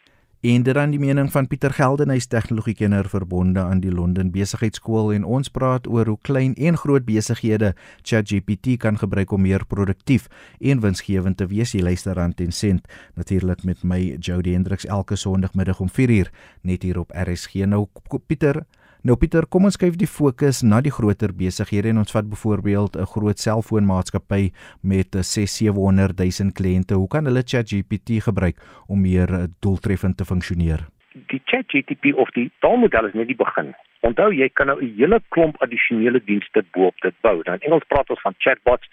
En 0.45 0.61
dit 0.63 0.75
dan 0.77 0.91
die 0.93 0.99
mening 1.01 1.31
van 1.33 1.47
Pieter 1.49 1.73
Geldenhuys 1.73 2.27
tegnologiekenner 2.29 3.07
verbonde 3.09 3.59
aan 3.59 3.79
die 3.81 3.91
Londen 3.91 4.29
Besigheidsskool 4.31 5.09
en 5.15 5.23
ons 5.25 5.49
praat 5.49 5.87
oor 5.89 6.05
hoe 6.11 6.19
klein 6.21 6.53
en 6.53 6.77
groot 6.77 7.05
besighede 7.07 7.71
ChatGPT 8.03 8.77
kan 8.77 8.99
gebruik 9.01 9.31
om 9.33 9.41
meer 9.41 9.65
produktief 9.65 10.27
en 10.59 10.83
winsgewend 10.85 11.39
te 11.41 11.47
wees. 11.49 11.73
Jy 11.73 11.81
luister 11.87 12.21
aan 12.21 12.37
Ten 12.37 12.53
Cent 12.53 12.85
natuurlik 13.15 13.63
met 13.65 13.81
my 13.83 13.99
Jody 14.19 14.53
Hendriks 14.53 14.85
elke 14.85 15.17
Sondagmiddag 15.17 15.81
om 15.81 15.89
4uur 15.89 16.29
net 16.61 16.83
hier 16.83 16.99
op 16.99 17.15
RSG. 17.25 17.65
Nou 17.65 17.87
Pieter, 18.27 18.61
Nou 19.05 19.13
Pieter, 19.21 19.45
kom 19.45 19.67
ons 19.67 19.75
skuif 19.77 19.99
die 20.01 20.07
fokus 20.09 20.63
na 20.65 20.79
die 20.81 20.89
groter 20.89 21.29
besighede 21.37 21.91
en 21.91 21.99
ons 22.01 22.13
vat 22.15 22.25
byvoorbeeld 22.25 22.95
'n 22.97 23.05
groot 23.11 23.37
selfoonmaatskappy 23.37 24.49
met 24.81 25.13
6-700 25.13 26.17
000 26.17 26.55
kliënte. 26.57 26.97
Hoe 26.97 27.07
kan 27.07 27.25
hulle 27.25 27.43
ChatGPT 27.45 28.17
gebruik 28.25 28.57
om 28.87 29.01
meer 29.01 29.29
eh, 29.33 29.43
doeltreffend 29.61 30.17
te 30.17 30.25
funksioneer? 30.25 30.87
Die 31.29 31.41
ChatGPT 31.45 32.15
of 32.15 32.29
die 32.29 32.49
taalmodel 32.59 33.05
is 33.05 33.13
net 33.13 33.27
die 33.27 33.37
begin. 33.45 33.75
Onthou 34.01 34.33
jy 34.33 34.49
kan 34.49 34.67
nou 34.67 34.81
'n 34.81 34.95
hele 34.97 35.21
klomp 35.29 35.61
addisionele 35.61 36.21
dienste 36.25 36.65
bo-op 36.73 36.97
dit 37.01 37.15
bou. 37.21 37.41
Nou 37.45 37.55
in 37.55 37.61
Engels 37.61 37.85
praat 37.87 38.09
ons 38.09 38.21
van 38.21 38.33
chatbots. 38.37 38.89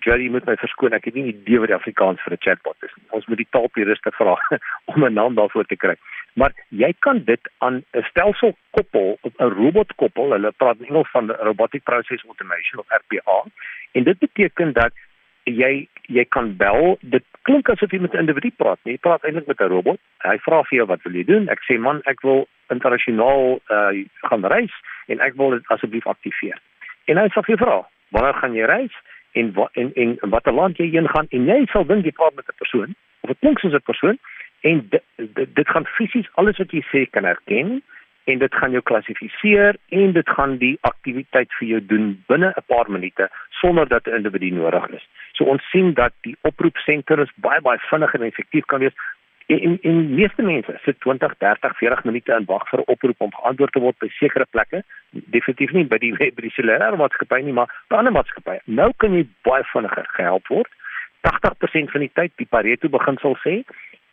Jerry 0.00 0.28
moet 0.28 0.46
my 0.46 0.56
verskoon, 0.56 0.92
ek 0.92 1.04
het 1.04 1.14
nie 1.14 1.22
'n 1.22 1.34
idee 1.34 1.58
wat 1.58 1.68
die 1.68 1.78
Afrikaans 1.78 2.20
vir 2.22 2.32
'n 2.32 2.42
chatbot 2.42 2.76
is 2.82 2.94
nie. 2.96 3.06
Ons 3.10 3.26
moet 3.26 3.38
die 3.38 3.50
taalpuriste 3.50 4.10
vra 4.12 4.36
om 4.90 5.04
'n 5.04 5.14
naam 5.14 5.34
daarvoor 5.34 5.64
te 5.64 5.76
kry 5.76 5.96
maar 6.36 6.52
jy 6.68 6.92
kan 6.98 7.22
dit 7.24 7.50
aan 7.58 7.84
'n 7.92 8.02
stelsel 8.02 8.56
koppel, 8.70 9.18
'n 9.22 9.50
robot 9.60 9.94
koppel. 9.94 10.30
Hulle 10.30 10.52
praat 10.56 10.78
in 10.78 10.86
Engels 10.86 11.10
van 11.10 11.30
robotic 11.30 11.82
process 11.82 12.24
automation 12.24 12.78
of 12.78 12.86
RPA. 12.88 13.44
En 13.92 14.04
dit 14.04 14.18
beteken 14.18 14.72
dat 14.72 14.92
jy 15.44 15.88
jy 16.02 16.24
kan 16.24 16.56
bel. 16.56 16.98
Dit 17.00 17.24
klink 17.42 17.68
asof 17.68 17.90
jy 17.90 17.98
met 17.98 18.12
'n 18.12 18.18
individu 18.18 18.50
praat, 18.56 18.78
nee, 18.82 18.94
jy 18.94 19.00
praat 19.00 19.24
eintlik 19.24 19.46
met 19.46 19.60
'n 19.60 19.68
robot. 19.68 20.00
Hy 20.18 20.38
vra 20.38 20.62
vir 20.62 20.76
jou 20.76 20.86
wat 20.86 21.02
wil 21.02 21.12
jy 21.12 21.24
doen? 21.24 21.48
Ek 21.48 21.60
sê 21.70 21.78
man, 21.78 22.00
ek 22.04 22.20
wil 22.20 22.48
internasionaal 22.68 23.60
uh 23.68 24.04
gaan 24.22 24.44
reis 24.44 24.72
en 25.06 25.20
ek 25.20 25.34
wil 25.34 25.50
dit 25.50 25.66
asseblief 25.66 26.06
aktiveer. 26.06 26.58
En 27.04 27.16
hy 27.16 27.28
sê 27.28 27.42
vir 27.44 27.56
vra, 27.56 27.88
wanneer 28.10 28.34
gaan 28.34 28.54
jy 28.54 28.64
reis? 28.64 28.92
En 29.36 29.52
wat 29.52 29.70
en 29.72 29.90
en 29.94 30.16
watter 30.32 30.52
land 30.52 30.78
jy 30.80 30.88
heen 30.94 31.08
gaan? 31.12 31.26
En 31.36 31.44
jy 31.50 31.58
sal 31.72 31.84
dink 31.86 32.04
jy 32.08 32.14
praat 32.16 32.34
met 32.34 32.48
'n 32.48 32.60
persoon 32.62 32.94
of 33.20 33.28
dit 33.32 33.38
klink 33.44 33.58
soos 33.58 33.76
'n 33.76 33.90
persoon 33.90 34.18
en 34.60 34.86
dit, 34.90 35.02
dit, 35.16 35.54
dit 35.54 35.68
gaan 35.68 35.86
fisies 35.86 36.28
alles 36.40 36.56
wat 36.62 36.70
jy 36.70 36.82
sê 36.92 37.10
kan 37.10 37.24
herken 37.24 37.82
en 38.24 38.38
dit 38.38 38.54
gaan 38.54 38.70
jou 38.74 38.82
klassifiseer 38.82 39.76
en 39.88 40.12
dit 40.12 40.28
gaan 40.28 40.56
die 40.58 40.78
aktiwiteit 40.80 41.52
vir 41.58 41.68
jou 41.68 41.80
doen 41.92 42.06
binne 42.26 42.52
'n 42.56 42.66
paar 42.66 42.90
minute 42.90 43.28
sonder 43.50 43.88
dat 43.88 44.06
'n 44.06 44.16
individu 44.18 44.50
nodig 44.50 44.88
is. 44.88 45.04
So 45.32 45.44
ons 45.44 45.70
sien 45.70 45.92
dat 45.94 46.12
die 46.20 46.36
oproepsentrum 46.40 47.26
baie 47.36 47.60
baie 47.60 47.78
vinnig 47.78 48.14
en 48.14 48.22
effektief 48.22 48.64
kan 48.64 48.80
wees. 48.80 48.96
En 49.46 49.60
en, 49.60 49.78
en 49.80 50.14
meeste 50.14 50.42
mense 50.42 50.78
sit 50.82 51.00
20, 51.00 51.34
30, 51.38 51.76
40 51.78 52.04
minute 52.04 52.32
in 52.32 52.44
wag 52.46 52.68
vir 52.68 52.80
'n 52.80 52.90
oproep 52.92 53.20
om 53.20 53.34
geantwoord 53.34 53.72
te 53.72 53.80
word 53.80 53.98
by 53.98 54.08
sekere 54.08 54.46
plekke. 54.50 54.82
Definitief 55.10 55.70
nie 55.72 55.84
by 55.84 55.98
die 55.98 56.12
by 56.36 56.42
die 56.42 56.54
cellular 56.56 56.96
maatskappy 56.96 57.42
nie, 57.42 57.52
maar 57.52 57.70
by 57.88 57.96
ander 57.96 58.12
maatskappye. 58.12 58.60
Nou 58.64 58.92
kan 58.96 59.14
jy 59.14 59.26
baie 59.42 59.64
vinniger 59.72 60.06
gehelp 60.18 60.46
word. 60.48 60.70
80% 61.26 61.90
van 61.90 62.00
die 62.00 62.10
tyd, 62.14 62.32
die 62.36 62.46
Pareto 62.46 62.88
beginsel 62.88 63.36
sê, 63.42 63.62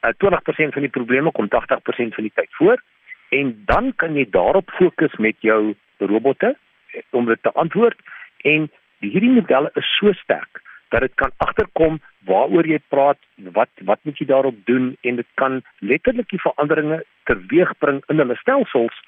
uh, 0.04 0.10
eh, 0.10 0.14
20% 0.18 0.74
van 0.74 0.82
die 0.82 0.90
probleme 0.90 1.32
kom 1.32 1.48
80% 1.48 2.16
van 2.16 2.24
die 2.24 2.34
tyd 2.36 2.50
voor 2.58 2.82
en 3.30 3.54
dan 3.66 3.94
kan 3.96 4.16
jy 4.16 4.26
daarop 4.30 4.70
fokus 4.78 5.14
met 5.18 5.36
jou 5.40 5.76
robotte 5.98 6.56
eh, 6.94 7.02
om 7.10 7.26
dit 7.26 7.42
te 7.42 7.52
antwoord 7.52 8.00
en 8.38 8.70
hierdie 9.00 9.32
modelle 9.32 9.72
is 9.80 9.90
so 9.98 10.14
sterk 10.14 10.62
dat 10.94 11.02
dit 11.02 11.14
kan 11.18 11.32
agterkom 11.38 11.98
waaroor 12.30 12.68
jy 12.70 12.78
praat, 12.94 13.18
wat 13.58 13.70
wat 13.90 14.00
moet 14.06 14.20
jy 14.22 14.28
daarop 14.30 14.58
doen 14.70 14.94
en 15.02 15.18
dit 15.18 15.30
kan 15.42 15.62
letterlik 15.80 16.30
die 16.30 16.42
veranderinge 16.44 17.02
teweegbring 17.30 18.04
in 18.14 18.22
hulle 18.22 18.38
stelsels 18.42 19.00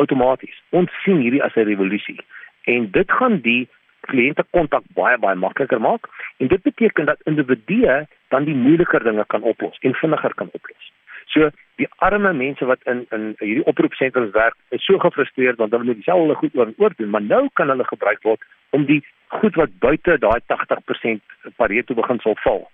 outomaties. 0.00 0.56
Ons 0.70 0.92
sien 1.04 1.20
hierdie 1.20 1.42
as 1.44 1.56
'n 1.56 1.68
revolusie 1.68 2.20
en 2.64 2.90
dit 2.90 3.12
gaan 3.12 3.40
die 3.44 3.68
kliënte 4.08 4.44
kontak 4.56 4.84
baie 4.96 5.18
baie 5.18 5.36
makliker 5.36 5.80
maak 5.80 6.08
en 6.38 6.48
dit 6.48 6.62
beteken 6.62 7.04
dat 7.04 7.20
individue 7.30 8.06
dan 8.28 8.44
die 8.44 8.56
moeiliker 8.64 9.04
dinge 9.04 9.24
kan 9.26 9.42
oplos 9.42 9.78
en 9.80 9.94
vinniger 9.94 10.34
kan 10.34 10.48
oplos. 10.52 10.92
So 11.32 11.50
die 11.80 11.88
arme 12.06 12.32
mense 12.32 12.64
wat 12.64 12.82
in 12.90 13.06
in 13.10 13.34
hierdie 13.38 13.66
oproepsentrums 13.70 14.32
werk 14.34 14.54
is 14.70 14.84
so 14.84 14.98
gefrustreerd 14.98 15.58
want 15.58 15.72
hulle 15.72 15.84
moet 15.84 16.00
dieselfde 16.02 16.34
goed 16.34 16.54
oor 16.54 16.66
en 16.66 16.78
oor 16.78 16.94
doen, 16.96 17.10
maar 17.10 17.22
nou 17.22 17.48
kan 17.52 17.68
hulle 17.68 17.84
gebruik 17.84 18.22
word 18.22 18.42
om 18.70 18.86
die 18.86 19.02
goed 19.40 19.54
wat 19.54 19.78
buite 19.78 20.18
daai 20.18 20.40
80% 20.52 21.54
Pareto 21.56 21.94
beginsel 21.94 22.38
val 22.44 22.64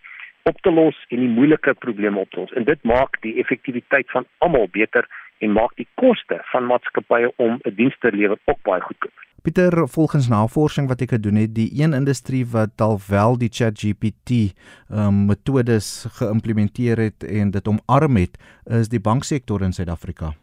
op 0.48 0.60
te 0.64 0.72
los 0.72 0.96
en 1.08 1.20
die 1.20 1.32
moeilike 1.32 1.74
probleme 1.84 2.18
op 2.18 2.30
te 2.30 2.40
los. 2.40 2.52
En 2.56 2.64
dit 2.64 2.82
maak 2.82 3.18
die 3.24 3.36
effektiwiteit 3.42 4.10
van 4.10 4.26
almal 4.38 4.68
beter 4.72 5.08
en 5.44 5.52
maak 5.56 5.74
die 5.80 5.88
koste 6.00 6.40
van 6.52 6.68
maatskappye 6.68 7.32
om 7.36 7.60
'n 7.64 7.74
diens 7.74 7.96
te 7.98 8.12
lewer 8.12 8.38
ook 8.44 8.62
baie 8.62 8.80
goedkoper. 8.80 9.24
Pieter, 9.42 9.72
volgens 9.88 10.28
navorsing 10.28 10.88
wat 10.88 11.00
ek 11.00 11.14
gedoen 11.14 11.38
het, 11.40 11.54
die 11.56 11.70
een 11.80 11.94
industrie 11.96 12.42
wat 12.52 12.82
alwel 12.84 13.38
die 13.40 13.48
ChatGPT 13.48 14.52
um, 14.92 15.22
metodes 15.30 15.86
geïmplementeer 16.18 17.00
het 17.00 17.24
en 17.24 17.52
dit 17.54 17.70
omarm 17.72 18.18
het, 18.20 18.36
is 18.80 18.90
die 18.92 19.00
banksektor 19.00 19.64
in 19.64 19.72
Suid-Afrika. 19.72 20.34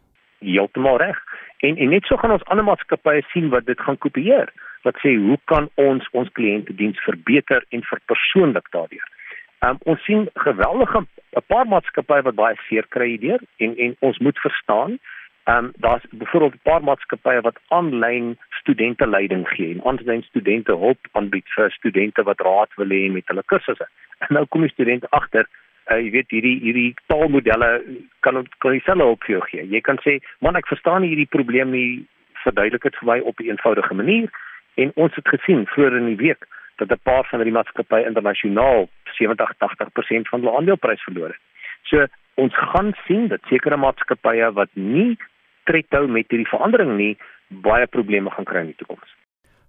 Heeltemal 0.42 0.98
reg. 0.98 1.20
En 1.62 1.78
en 1.78 1.94
net 1.94 2.10
so 2.10 2.18
gaan 2.18 2.34
ons 2.34 2.46
ander 2.50 2.66
maatskappye 2.66 3.22
sien 3.30 3.46
wat 3.54 3.66
dit 3.70 3.78
gaan 3.86 3.98
kopieer. 4.02 4.50
Wat 4.82 4.98
sê 5.04 5.14
hoe 5.14 5.38
kan 5.50 5.70
ons 5.74 6.10
ons 6.18 6.34
kliëntediens 6.34 6.98
verbeter 7.06 7.62
en 7.70 7.86
verpersoonlik 7.86 8.66
daardeur? 8.74 9.06
Um, 9.62 9.78
ons 9.90 10.02
sien 10.06 10.26
geweldige 10.34 11.06
'n 11.38 11.46
paar 11.46 11.66
maatskappye 11.66 12.26
wat 12.26 12.34
baie 12.34 12.58
seer 12.66 12.86
kry 12.88 13.08
hierdeur 13.14 13.42
en 13.62 13.78
en 13.78 13.96
ons 14.00 14.18
moet 14.18 14.38
verstaan 14.38 14.98
Ehm 15.48 15.64
um, 15.64 15.72
daar's 15.76 16.04
byvoorbeeld 16.10 16.54
'n 16.54 16.68
paar 16.70 16.82
maatskappye 16.82 17.40
wat 17.40 17.60
aanlyn 17.68 18.38
studente 18.48 19.06
leiding 19.08 19.48
gee 19.48 19.74
en 19.74 19.84
aanlyn 19.84 20.22
studente 20.22 20.72
hulp 20.72 20.98
aanbied 21.12 21.48
vir 21.48 21.70
studente 21.70 22.22
wat 22.22 22.40
raad 22.40 22.74
wil 22.74 22.88
hê 22.88 23.10
met 23.12 23.28
hulle 23.28 23.42
kursusse. 23.44 23.88
En 24.18 24.26
nou 24.28 24.46
kom 24.46 24.60
die 24.60 24.70
student 24.70 25.10
agter, 25.10 25.48
uh, 25.90 25.96
jy 25.96 26.10
weet 26.10 26.30
hierdie 26.30 26.60
hierdie 26.60 26.94
taalmodelle 27.06 27.70
kan 28.20 28.46
kan 28.58 28.80
self 28.80 29.00
ook 29.00 29.24
vir 29.24 29.36
jou 29.36 29.44
gee. 29.50 29.68
Jy 29.68 29.80
kan 29.80 29.98
sê, 30.04 30.18
"Man, 30.38 30.56
ek 30.56 30.66
verstaan 30.66 31.00
nie 31.00 31.08
hierdie 31.08 31.34
probleem 31.36 31.70
nie, 31.70 32.06
verduidelik 32.44 32.82
dit 32.82 32.96
vir 32.96 33.08
my 33.08 33.18
op 33.20 33.40
'n 33.40 33.48
eenvoudige 33.48 33.94
manier." 33.94 34.28
En 34.74 34.92
ons 34.94 35.14
het 35.14 35.28
gesien 35.28 35.66
vroeër 35.66 35.96
in 35.96 36.06
die 36.06 36.24
week 36.26 36.46
dat 36.76 36.90
'n 36.90 37.00
paar 37.02 37.24
van 37.24 37.38
hierdie 37.38 37.58
maatskappye 37.58 38.06
internasionaal 38.06 38.88
70-80% 39.04 40.28
van 40.28 40.40
hulle 40.40 40.56
aandeleprys 40.56 41.02
verloor 41.02 41.28
het. 41.28 41.40
So 41.82 42.06
ons 42.34 42.54
gaan 42.54 42.92
sien 43.06 43.28
dat 43.28 43.40
sekere 43.48 43.76
maatskappye 43.76 44.52
wat 44.52 44.68
nie 44.72 45.16
tred 45.68 45.88
hou 45.96 46.06
met 46.08 46.28
hierdie 46.32 46.50
verandering 46.50 46.96
nie, 46.98 47.14
baie 47.64 47.86
probleme 47.86 48.32
gaan 48.34 48.48
kry 48.48 48.64
in 48.66 48.72
die 48.72 48.80
toekoms. 48.80 49.16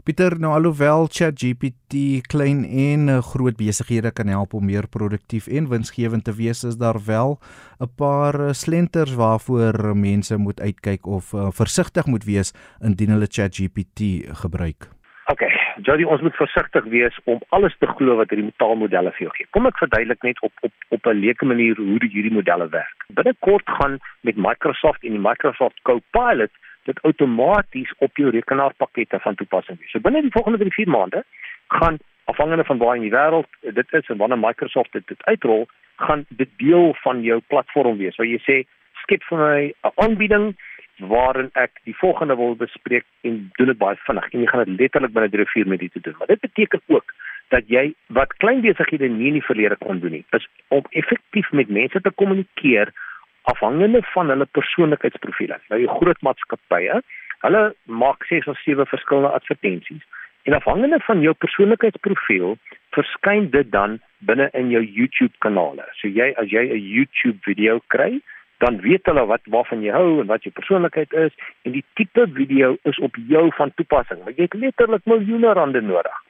Pieter, 0.08 0.38
nou 0.40 0.54
alhoewel 0.56 1.10
ChatGPT 1.12 2.24
klein 2.32 2.64
en 2.66 3.10
eh, 3.12 3.18
groot 3.34 3.58
besighede 3.60 4.10
kan 4.16 4.32
help 4.32 4.56
om 4.58 4.64
meer 4.66 4.88
produktief 4.90 5.46
en 5.52 5.68
winsgewend 5.70 6.24
te 6.26 6.34
wees, 6.34 6.64
is 6.64 6.80
daar 6.80 6.98
wel 7.06 7.38
'n 7.84 7.92
paar 7.96 8.40
eh, 8.40 8.54
slenters 8.54 9.14
waarvoor 9.14 9.98
mense 9.98 10.38
moet 10.38 10.62
uitkyk 10.62 11.06
of 11.06 11.34
uh, 11.34 11.52
versigtig 11.52 12.06
moet 12.06 12.24
wees 12.24 12.54
indien 12.82 13.10
hulle 13.10 13.28
ChatGPT 13.30 14.26
gebruik. 14.42 14.90
OK, 15.26 15.44
Jody, 15.84 16.04
ons 16.04 16.22
moet 16.22 16.36
versigtig 16.36 16.86
wees 16.92 17.16
om 17.24 17.40
alles 17.56 17.76
te 17.80 17.88
glo 17.88 18.16
wat 18.20 18.32
hierdie 18.34 18.52
taalmodelle 18.62 19.12
vir 19.16 19.28
jou 19.28 19.34
gee. 19.36 19.48
Kom 19.56 19.68
ek 19.70 19.78
verduidelik 19.80 20.24
net 20.28 20.40
op 20.46 20.66
op 20.66 20.74
op 20.96 21.08
'n 21.08 21.22
leuke 21.22 21.46
manier 21.46 21.76
hoe 21.78 22.00
die 22.00 22.10
hierdie 22.10 22.34
modelle 22.34 22.68
werk. 22.70 23.06
Binnekort 23.08 23.70
gaan 23.78 24.00
met 24.22 24.36
Microsoft 24.36 25.04
en 25.04 25.12
die 25.12 25.28
Microsoft 25.30 25.80
Copilot 25.82 26.52
dit 26.84 27.02
outomaties 27.02 27.94
op 27.98 28.18
jou 28.18 28.30
rekenaarpakkette 28.30 29.20
van 29.20 29.36
toepassing 29.36 29.80
wees. 29.80 29.92
So 29.92 30.00
binne 30.00 30.22
die 30.22 30.32
volgende 30.32 30.58
3-4 30.58 30.90
maande 30.90 31.24
gaan 31.68 31.98
afhangende 32.26 32.64
van 32.64 32.78
waar 32.78 32.96
in 32.96 33.02
die 33.02 33.18
wêreld 33.18 33.50
dit 33.62 33.94
is 33.94 34.08
en 34.08 34.18
wanneer 34.18 34.40
Microsoft 34.40 34.92
dit, 34.92 35.08
dit 35.08 35.26
uitrol, 35.26 35.68
gaan 35.96 36.26
dit 36.30 36.50
deel 36.58 36.96
van 37.04 37.22
jou 37.22 37.40
platform 37.48 37.98
wees. 37.98 38.16
Waar 38.16 38.28
jy 38.28 38.42
sê 38.48 38.58
skep 39.04 39.24
vir 39.30 39.38
my 39.38 39.74
'n 39.84 39.92
aanbieding 39.96 40.56
waarin 41.00 41.50
ek 41.54 41.80
die 41.84 41.96
volgende 41.96 42.36
wil 42.36 42.56
bespreek 42.56 43.06
en 43.22 43.52
doen 43.58 43.72
dit 43.72 43.78
baie 43.78 43.98
vinnig 44.06 44.30
en 44.32 44.40
jy 44.40 44.48
gaan 44.52 44.66
dit 44.66 44.80
letterlik 44.80 45.14
binne 45.16 45.30
3 45.30 45.48
of 45.48 45.52
4 45.52 45.68
minute 45.68 46.00
doen. 46.00 46.16
Maar 46.20 46.28
dit 46.28 46.40
beteken 46.40 46.82
ook 46.88 47.14
dat 47.50 47.68
jy 47.68 47.94
wat 48.08 48.36
klein 48.44 48.62
besighede 48.62 49.08
nie 49.08 49.32
in 49.32 49.40
die 49.40 49.46
verlede 49.46 49.78
kon 49.80 50.00
doen 50.00 50.12
nie, 50.20 50.26
is 50.38 50.48
om 50.68 50.86
effektief 50.90 51.52
met 51.52 51.70
mense 51.70 52.02
te 52.02 52.12
kommunikeer 52.22 52.92
afhangende 53.42 54.02
van 54.14 54.30
hulle 54.30 54.46
persoonlikheidsprofiele. 54.46 55.58
Nou 55.70 55.80
die 55.82 55.90
groot 55.90 56.22
maatskappye, 56.22 57.02
hulle 57.46 57.64
maak 57.86 58.26
ses 58.30 58.48
of 58.52 58.60
sewe 58.66 58.86
verskillende 58.86 59.34
advertensies 59.40 60.04
en 60.44 60.54
afhangende 60.54 61.00
van 61.06 61.22
jou 61.22 61.34
persoonlikheidsprofiel 61.34 62.58
verskyn 62.96 63.50
dit 63.54 63.72
dan 63.72 64.00
binne 64.26 64.50
in 64.58 64.72
jou 64.74 64.84
YouTube 64.84 65.36
kanale. 65.46 65.86
So 66.00 66.08
jy 66.08 66.34
as 66.42 66.52
jy 66.52 66.64
'n 66.74 66.80
YouTube 66.80 67.40
video 67.44 67.80
kry, 67.88 68.22
dan 68.60 68.80
weet 68.84 69.06
hulle 69.08 69.26
wat 69.26 69.42
waarvan 69.56 69.84
jy 69.84 69.92
hou 69.96 70.20
en 70.22 70.28
wat 70.32 70.44
jou 70.44 70.54
persoonlikheid 70.54 71.14
is 71.14 71.36
en 71.64 71.76
die 71.78 71.86
tipe 72.00 72.28
video 72.36 72.76
is 72.92 73.00
op 73.00 73.16
jou 73.32 73.46
van 73.56 73.72
toepassing. 73.76 74.24
Jy 74.36 74.48
het 74.48 74.58
letterlik 74.64 75.06
miljoene 75.06 75.54
rande 75.54 75.82
nodig 75.82 76.26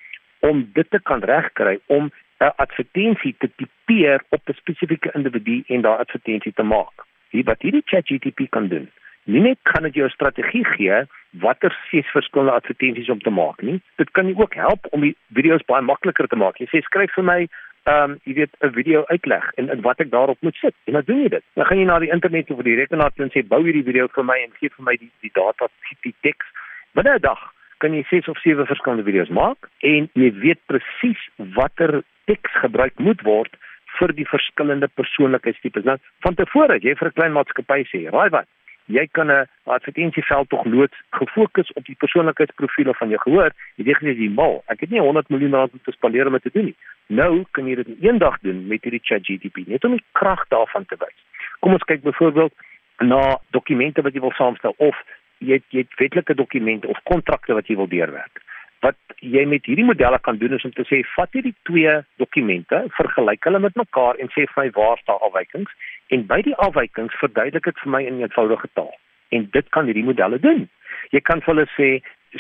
om 0.46 0.64
dit 0.74 0.90
te 0.90 1.00
kan 1.04 1.24
regkry 1.24 1.80
om 1.86 2.12
'n 2.40 2.54
advertensie 2.56 3.36
te 3.38 3.50
tipeer 3.56 4.24
op 4.30 4.42
'n 4.50 4.60
spesifieke 4.62 5.12
individu 5.14 5.64
en 5.68 5.82
daardie 5.82 6.06
advertensie 6.06 6.54
te 6.54 6.64
maak. 6.64 7.06
Hier 7.30 7.44
wat 7.44 7.62
hierdie 7.62 7.84
ChatGPT 7.86 8.50
kan 8.50 8.68
doen. 8.68 8.90
Nie 9.24 9.42
net 9.42 9.58
kan 9.62 9.84
dit 9.84 9.94
jou 9.94 10.08
'n 10.08 10.18
strategie 10.18 10.66
gee 10.66 11.06
watter 11.30 11.78
ses 11.90 12.08
verskillende 12.12 12.52
advertensies 12.52 13.10
om 13.10 13.20
te 13.20 13.30
maak 13.30 13.62
nie. 13.62 13.82
Dit 13.96 14.12
kan 14.12 14.26
jou 14.26 14.38
ook 14.38 14.54
help 14.54 14.88
om 14.90 15.02
die 15.02 15.16
video's 15.34 15.66
baie 15.66 15.82
makliker 15.82 16.28
te 16.28 16.36
maak. 16.36 16.58
Jy 16.58 16.66
sê 16.66 16.82
skryf 16.82 17.14
vir 17.14 17.24
my 17.24 17.48
ehm 17.90 18.12
um, 18.12 18.18
jy 18.28 18.34
weet 18.40 18.54
'n 18.60 18.74
video 18.80 19.04
uitleg 19.06 19.46
en, 19.56 19.70
en 19.70 19.82
wat 19.82 20.00
ek 20.00 20.12
daarop 20.12 20.42
moet 20.42 20.56
sit. 20.56 20.76
En 20.86 20.94
dan 20.94 21.04
doen 21.06 21.22
jy 21.22 21.30
dit. 21.30 21.44
Dan 21.54 21.66
gaan 21.66 21.80
jy 21.80 21.86
na 21.86 22.00
die 22.00 22.12
internet 22.12 22.52
of 22.52 22.62
die 22.64 22.76
rekenaar 22.76 23.12
toe 23.14 23.26
en 23.26 23.32
sê 23.34 23.46
bou 23.48 23.62
hierdie 23.64 23.88
video 23.90 24.08
vir 24.08 24.26
my 24.26 24.38
en 24.44 24.52
gee 24.60 24.70
vir 24.76 24.86
my 24.86 24.96
die 24.98 25.12
die 25.26 25.34
data 25.34 25.68
tipe 25.88 26.14
teks. 26.22 26.46
Binne 26.94 27.16
'n 27.16 27.22
dag 27.22 27.42
kan 27.80 27.94
jy 27.94 28.04
ses 28.10 28.28
of 28.28 28.38
sewe 28.44 28.66
verskillende 28.66 29.08
video's 29.08 29.30
maak 29.30 29.70
en 29.80 30.10
jy 30.14 30.32
weet 30.44 30.62
presies 30.68 31.22
watter 31.56 32.04
teks 32.26 32.52
gebruik 32.62 33.00
moet 33.00 33.22
word 33.24 33.56
vir 34.00 34.14
die 34.14 34.28
verskillende 34.28 34.88
persoonlikheidstipes. 34.88 35.84
Nou, 35.84 35.98
van 36.26 36.36
tevore, 36.36 36.80
jy 36.82 36.96
vir 36.96 37.08
'n 37.08 37.18
klein 37.20 37.34
maatskappy 37.34 37.82
sê, 37.92 38.10
raai 38.12 38.30
wat? 38.30 38.48
Jy 38.90 39.08
kan 39.12 39.28
'n 39.32 39.48
advertensieveld 39.64 40.50
tog 40.50 40.66
loods 40.66 40.98
gefokus 41.10 41.74
op 41.74 41.86
die 41.86 41.96
persoonlikheidsprofiele 41.96 42.94
van 42.94 43.10
jou 43.10 43.22
gehoor. 43.22 43.52
Jy 43.76 43.84
weet 43.84 44.00
jy 44.02 44.16
is 44.26 44.34
mal. 44.34 44.64
Ek 44.66 44.80
het 44.80 44.90
nie 44.90 45.00
100 45.00 45.30
miljoen 45.30 45.54
rand 45.54 45.72
om 45.72 45.80
te 45.84 45.92
spandeer 45.92 46.26
om 46.26 46.34
dit 46.34 46.42
te 46.42 46.50
doen 46.54 46.66
nie. 46.66 46.76
Nou 47.08 47.46
kan 47.52 47.68
jy 47.68 47.76
dit 47.76 47.88
in 47.88 47.98
een 48.02 48.18
dag 48.18 48.40
doen 48.42 48.68
met 48.68 48.84
hierdie 48.84 49.04
ChatGPT 49.04 49.68
net 49.68 49.84
om 49.84 49.92
die 49.92 50.04
krag 50.12 50.48
daarvan 50.48 50.86
te 50.86 50.96
wys. 50.98 51.20
Kom 51.60 51.72
ons 51.72 51.84
kyk 51.84 52.02
byvoorbeeld 52.02 52.54
na 52.98 53.40
dokumente 53.50 54.02
wat 54.02 54.14
jy 54.14 54.20
wil 54.20 54.32
saamstel 54.32 54.74
of 54.78 55.04
jy 55.38 55.54
het, 55.54 55.64
jy 55.70 55.80
het 55.80 55.96
wetlike 55.96 56.34
dokumente 56.34 56.88
of 56.88 57.00
kontrakte 57.04 57.54
wat 57.54 57.68
jy 57.68 57.76
wil 57.76 57.88
deurwerk 57.88 58.42
wat 58.86 58.96
jy 59.20 59.44
met 59.52 59.66
hierdie 59.68 59.86
modelle 59.88 60.20
kan 60.24 60.38
doen 60.40 60.56
is 60.56 60.66
om 60.68 60.72
te 60.76 60.86
sê 60.88 61.02
vat 61.16 61.34
hierdie 61.36 61.56
twee 61.68 61.96
dokumente, 62.22 62.82
vergelyk 62.98 63.48
hulle 63.48 63.60
met 63.66 63.76
mekaar 63.80 64.20
en 64.20 64.32
sê 64.36 64.46
vir 64.48 64.62
my 64.62 64.68
waar 64.78 65.02
staan 65.02 65.24
afwykings 65.28 65.74
en 66.16 66.26
by 66.30 66.40
die 66.48 66.56
afwykings 66.68 67.18
verduidelik 67.22 67.68
dit 67.68 67.84
vir 67.84 67.94
my 67.96 68.04
in 68.08 68.22
eenvoudige 68.24 68.72
taal. 68.80 68.94
En 69.36 69.50
dit 69.54 69.70
kan 69.76 69.86
hierdie 69.86 70.06
modelle 70.08 70.40
doen. 70.42 70.66
Jy 71.14 71.22
kan 71.28 71.44
vir 71.44 71.54
hulle 71.54 71.68
sê 71.76 71.90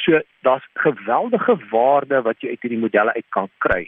so 0.05 0.21
daar's 0.47 0.65
geweldige 0.85 1.57
waarde 1.73 2.21
wat 2.25 2.41
jy 2.41 2.53
uit 2.53 2.63
hierdie 2.65 2.81
modelle 2.81 3.13
uit 3.15 3.27
kan 3.35 3.49
kry. 3.65 3.83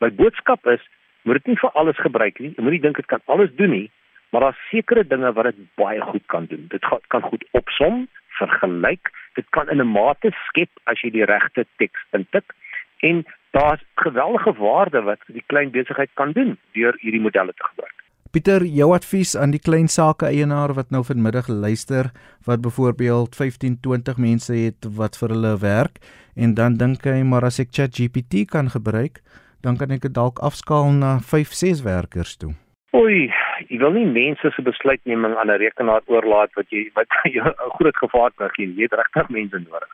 My 0.00 0.10
boodskap 0.12 0.66
is 0.70 0.82
moet 1.26 1.40
dit 1.40 1.52
nie 1.52 1.60
vir 1.60 1.74
alles 1.74 1.98
gebruik 1.98 2.38
nie. 2.38 2.52
Moenie 2.60 2.80
dink 2.80 3.00
dit 3.00 3.08
kan 3.10 3.22
alles 3.32 3.50
doen 3.58 3.72
nie, 3.74 3.86
maar 4.30 4.46
daar's 4.46 4.66
sekere 4.70 5.02
dinge 5.04 5.32
wat 5.34 5.50
dit 5.50 5.62
baie 5.80 6.00
goed 6.12 6.22
kan 6.32 6.46
doen. 6.46 6.68
Dit 6.70 6.86
kan 7.10 7.22
goed 7.22 7.44
opsom, 7.58 8.04
vergelyk. 8.38 9.10
Dit 9.34 9.46
kan 9.50 9.68
in 9.68 9.80
'n 9.80 9.92
mate 9.92 10.30
skep 10.46 10.70
as 10.84 11.00
jy 11.02 11.10
die 11.10 11.24
regte 11.24 11.66
teks 11.76 12.00
intik 12.12 12.54
en 13.00 13.24
daar's 13.50 13.84
geweldige 13.94 14.52
waarde 14.58 15.02
wat 15.02 15.20
die 15.26 15.44
klein 15.46 15.70
besigheid 15.70 16.10
kan 16.14 16.32
doen 16.32 16.58
deur 16.72 16.96
hierdie 17.00 17.20
modelle 17.20 17.52
te 17.52 17.64
gebruik. 17.70 17.96
Pieter, 18.30 18.64
jou 18.64 18.90
advies 18.92 19.36
aan 19.36 19.54
die 19.54 19.62
klein 19.62 19.88
sake 19.88 20.26
eienaar 20.26 20.74
wat 20.76 20.90
nou 20.90 21.04
vanmiddag 21.04 21.48
luister 21.48 22.10
wat 22.44 22.60
byvoorbeeld 22.60 23.36
15, 23.36 23.78
20 23.80 24.18
mense 24.20 24.52
het 24.52 24.88
wat 24.98 25.16
vir 25.16 25.32
hulle 25.32 25.54
werk 25.62 26.02
en 26.34 26.54
dan 26.54 26.76
dink 26.76 27.06
hy 27.08 27.22
maar 27.22 27.44
as 27.48 27.60
ek 27.62 27.72
ChatGPT 27.72 28.44
kan 28.50 28.68
gebruik, 28.70 29.22
dan 29.64 29.80
kan 29.80 29.90
ek 29.90 30.04
dit 30.04 30.14
dalk 30.14 30.42
afskaal 30.44 30.92
na 30.92 31.16
5, 31.18 31.52
6 31.52 31.82
werkers 31.86 32.36
toe. 32.36 32.52
Oei, 32.94 33.26
jy 33.66 33.78
wil 33.82 33.96
nie 33.96 34.06
mense 34.06 34.50
se 34.54 34.62
besluitneming 34.62 35.34
aan 35.36 35.50
'n 35.50 35.58
rekenaar 35.58 36.02
oorlaat 36.06 36.52
wat 36.54 36.70
jy 36.70 36.90
wat 36.94 37.08
jy 37.24 37.42
'n 37.42 37.72
groot 37.78 37.96
gevaar 37.96 38.30
kan 38.36 38.50
gee. 38.54 38.74
Jy 38.76 38.86
het 38.86 38.94
regtig 38.94 39.28
mense 39.28 39.58
nodig. 39.58 39.90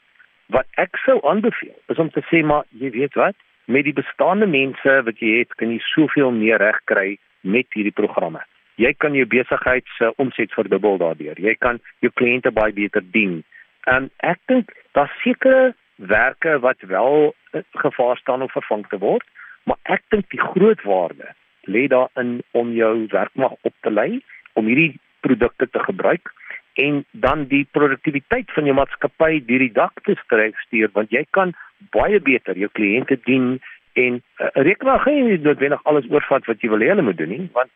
Wat 0.46 0.66
ek 0.76 0.96
sou 1.04 1.16
aanbeveel 1.24 1.78
is 1.88 1.98
om 1.98 2.10
te 2.10 2.20
sê 2.28 2.44
maar 2.44 2.64
jy 2.70 2.90
weet 2.90 3.14
wat, 3.14 3.34
met 3.64 3.84
die 3.84 3.96
bestaande 3.96 4.46
mense 4.46 5.02
wat 5.08 5.18
jy 5.18 5.38
het, 5.38 5.54
kan 5.56 5.70
jy 5.72 5.78
soveel 5.78 6.30
meer 6.30 6.58
reg 6.58 6.80
kry 6.84 7.18
met 7.40 7.66
hierdie 7.72 7.96
programme. 8.00 8.44
Jy 8.76 8.92
kan 8.98 9.14
jou 9.14 9.26
besigheid 9.26 9.84
se 9.96 10.12
omset 10.16 10.52
verdubbel 10.52 10.98
daardeur. 10.98 11.40
Jy 11.40 11.54
kan 11.54 11.80
jou 12.00 12.12
kliënte 12.12 12.50
baie 12.50 12.72
beter 12.72 13.02
dien. 13.12 13.42
En 13.86 14.10
ek 14.18 14.38
dink 14.46 14.72
daar 14.92 15.12
sekerre 15.22 15.74
werke 15.96 16.58
wat 16.58 16.80
wel 16.80 17.34
gevaar 17.72 18.16
staan 18.16 18.42
om 18.42 18.48
vervang 18.48 18.86
te 18.88 18.98
word, 18.98 19.24
maar 19.64 19.78
ek 19.84 20.02
dink 20.10 20.28
die 20.30 20.40
groot 20.40 20.82
waarde 20.82 21.32
lê 21.66 21.86
daarin 21.88 22.40
om 22.50 22.72
jou 22.72 23.06
werkmag 23.10 23.52
op 23.62 23.74
te 23.80 23.90
lei 23.90 24.20
om 24.52 24.66
hierdie 24.66 24.98
produkte 25.20 25.68
te 25.70 25.78
gebruik 25.78 26.32
en 26.74 27.04
dan 27.10 27.44
die 27.48 27.66
produktiwiteit 27.70 28.50
van 28.56 28.64
jou 28.64 28.74
maatskappy 28.76 29.42
deur 29.46 29.64
die 29.66 29.74
dak 29.76 30.02
te 30.06 30.16
skryf 30.24 30.58
stuur 30.66 30.90
want 30.96 31.12
jy 31.12 31.24
kan 31.36 31.52
baie 31.92 32.20
beter 32.20 32.58
jou 32.58 32.70
kliënte 32.72 33.18
dien 33.28 33.58
en 34.00 34.18
uh, 34.22 34.48
rekenaar 34.66 35.04
gaan 35.04 35.28
nie 35.28 35.38
noodwendig 35.38 35.84
alles 35.84 36.08
oorvat 36.10 36.48
wat 36.48 36.64
jy 36.64 36.72
wil 36.72 36.84
hê 36.84 36.92
hulle 36.94 37.06
moet 37.08 37.20
doen 37.20 37.32
nie 37.34 37.48
want 37.56 37.70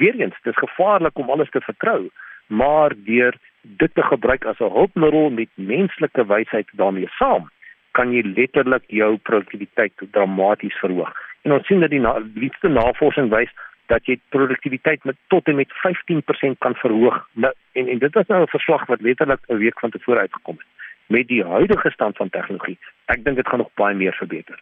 weer 0.00 0.18
eens 0.20 0.36
dis 0.44 0.62
gevaarlik 0.62 1.18
om 1.18 1.30
alles 1.32 1.50
te 1.50 1.64
vertrou 1.64 2.08
maar 2.46 2.94
deur 3.08 3.38
dit 3.62 3.94
te 3.94 4.02
gebruik 4.02 4.44
as 4.44 4.60
'n 4.60 4.74
hulpmiddel 4.78 5.30
met 5.30 5.50
menslike 5.54 6.26
wysheid 6.26 6.68
daarmee 6.72 7.08
saam 7.18 7.48
kan 7.92 8.12
jy 8.12 8.22
letterlik 8.22 8.84
jou 8.86 9.16
produktiwiteit 9.16 9.92
dramaties 10.12 10.76
verhoog 10.84 11.25
En 11.46 11.52
ons 11.54 11.66
sien 11.66 11.80
dat 11.80 11.92
die 11.94 12.02
nuutste 12.02 12.68
na, 12.68 12.80
navorsing 12.80 13.30
wys 13.30 13.50
dat 13.86 14.08
jy 14.10 14.16
produktiwiteit 14.34 15.04
met 15.06 15.18
tot 15.30 15.46
en 15.46 15.60
met 15.60 15.70
15% 15.78 16.58
kan 16.58 16.74
verhoog. 16.74 17.20
Nou 17.32 17.52
en 17.78 17.90
en 17.92 17.98
dit 18.02 18.16
is 18.16 18.26
nou 18.26 18.42
'n 18.42 18.54
verslag 18.56 18.86
wat 18.86 19.00
letterlik 19.00 19.42
'n 19.48 19.62
week 19.62 19.78
van 19.80 19.90
tevore 19.90 20.18
uitgekom 20.18 20.56
het 20.58 20.66
met 21.06 21.28
die 21.28 21.44
huidige 21.44 21.90
stand 21.90 22.16
van 22.16 22.30
tegnologie. 22.30 22.78
Ek 23.04 23.24
dink 23.24 23.36
dit 23.36 23.48
gaan 23.48 23.58
nog 23.58 23.70
baie 23.74 23.94
meer 23.94 24.14
verbeter. 24.14 24.58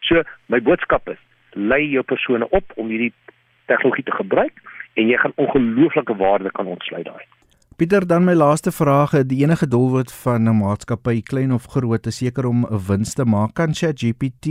So, 0.00 0.22
my 0.46 0.62
boodskap 0.62 1.08
is: 1.08 1.18
lei 1.52 1.88
jou 1.88 2.04
persone 2.04 2.48
op 2.48 2.72
om 2.74 2.88
hierdie 2.88 3.12
tegnologie 3.66 4.04
te 4.04 4.12
gebruik 4.12 4.52
en 4.94 5.08
jy 5.08 5.16
gaan 5.16 5.32
ongelooflike 5.34 6.16
waarde 6.16 6.50
kan 6.50 6.66
ontsluit 6.66 7.04
daai. 7.04 7.24
Pieter, 7.78 8.02
dan 8.10 8.24
my 8.26 8.32
laaste 8.34 8.72
vraag, 8.74 9.12
die 9.30 9.44
enige 9.44 9.66
doelwit 9.70 10.10
van 10.22 10.48
'n 10.50 10.56
maatskappy, 10.58 11.22
klein 11.22 11.52
of 11.52 11.66
groot, 11.74 12.06
is 12.06 12.16
seker 12.18 12.46
om 12.46 12.66
'n 12.66 12.80
wins 12.88 13.14
te 13.14 13.24
maak. 13.24 13.54
Kan 13.54 13.74
ChatGPT 13.74 14.46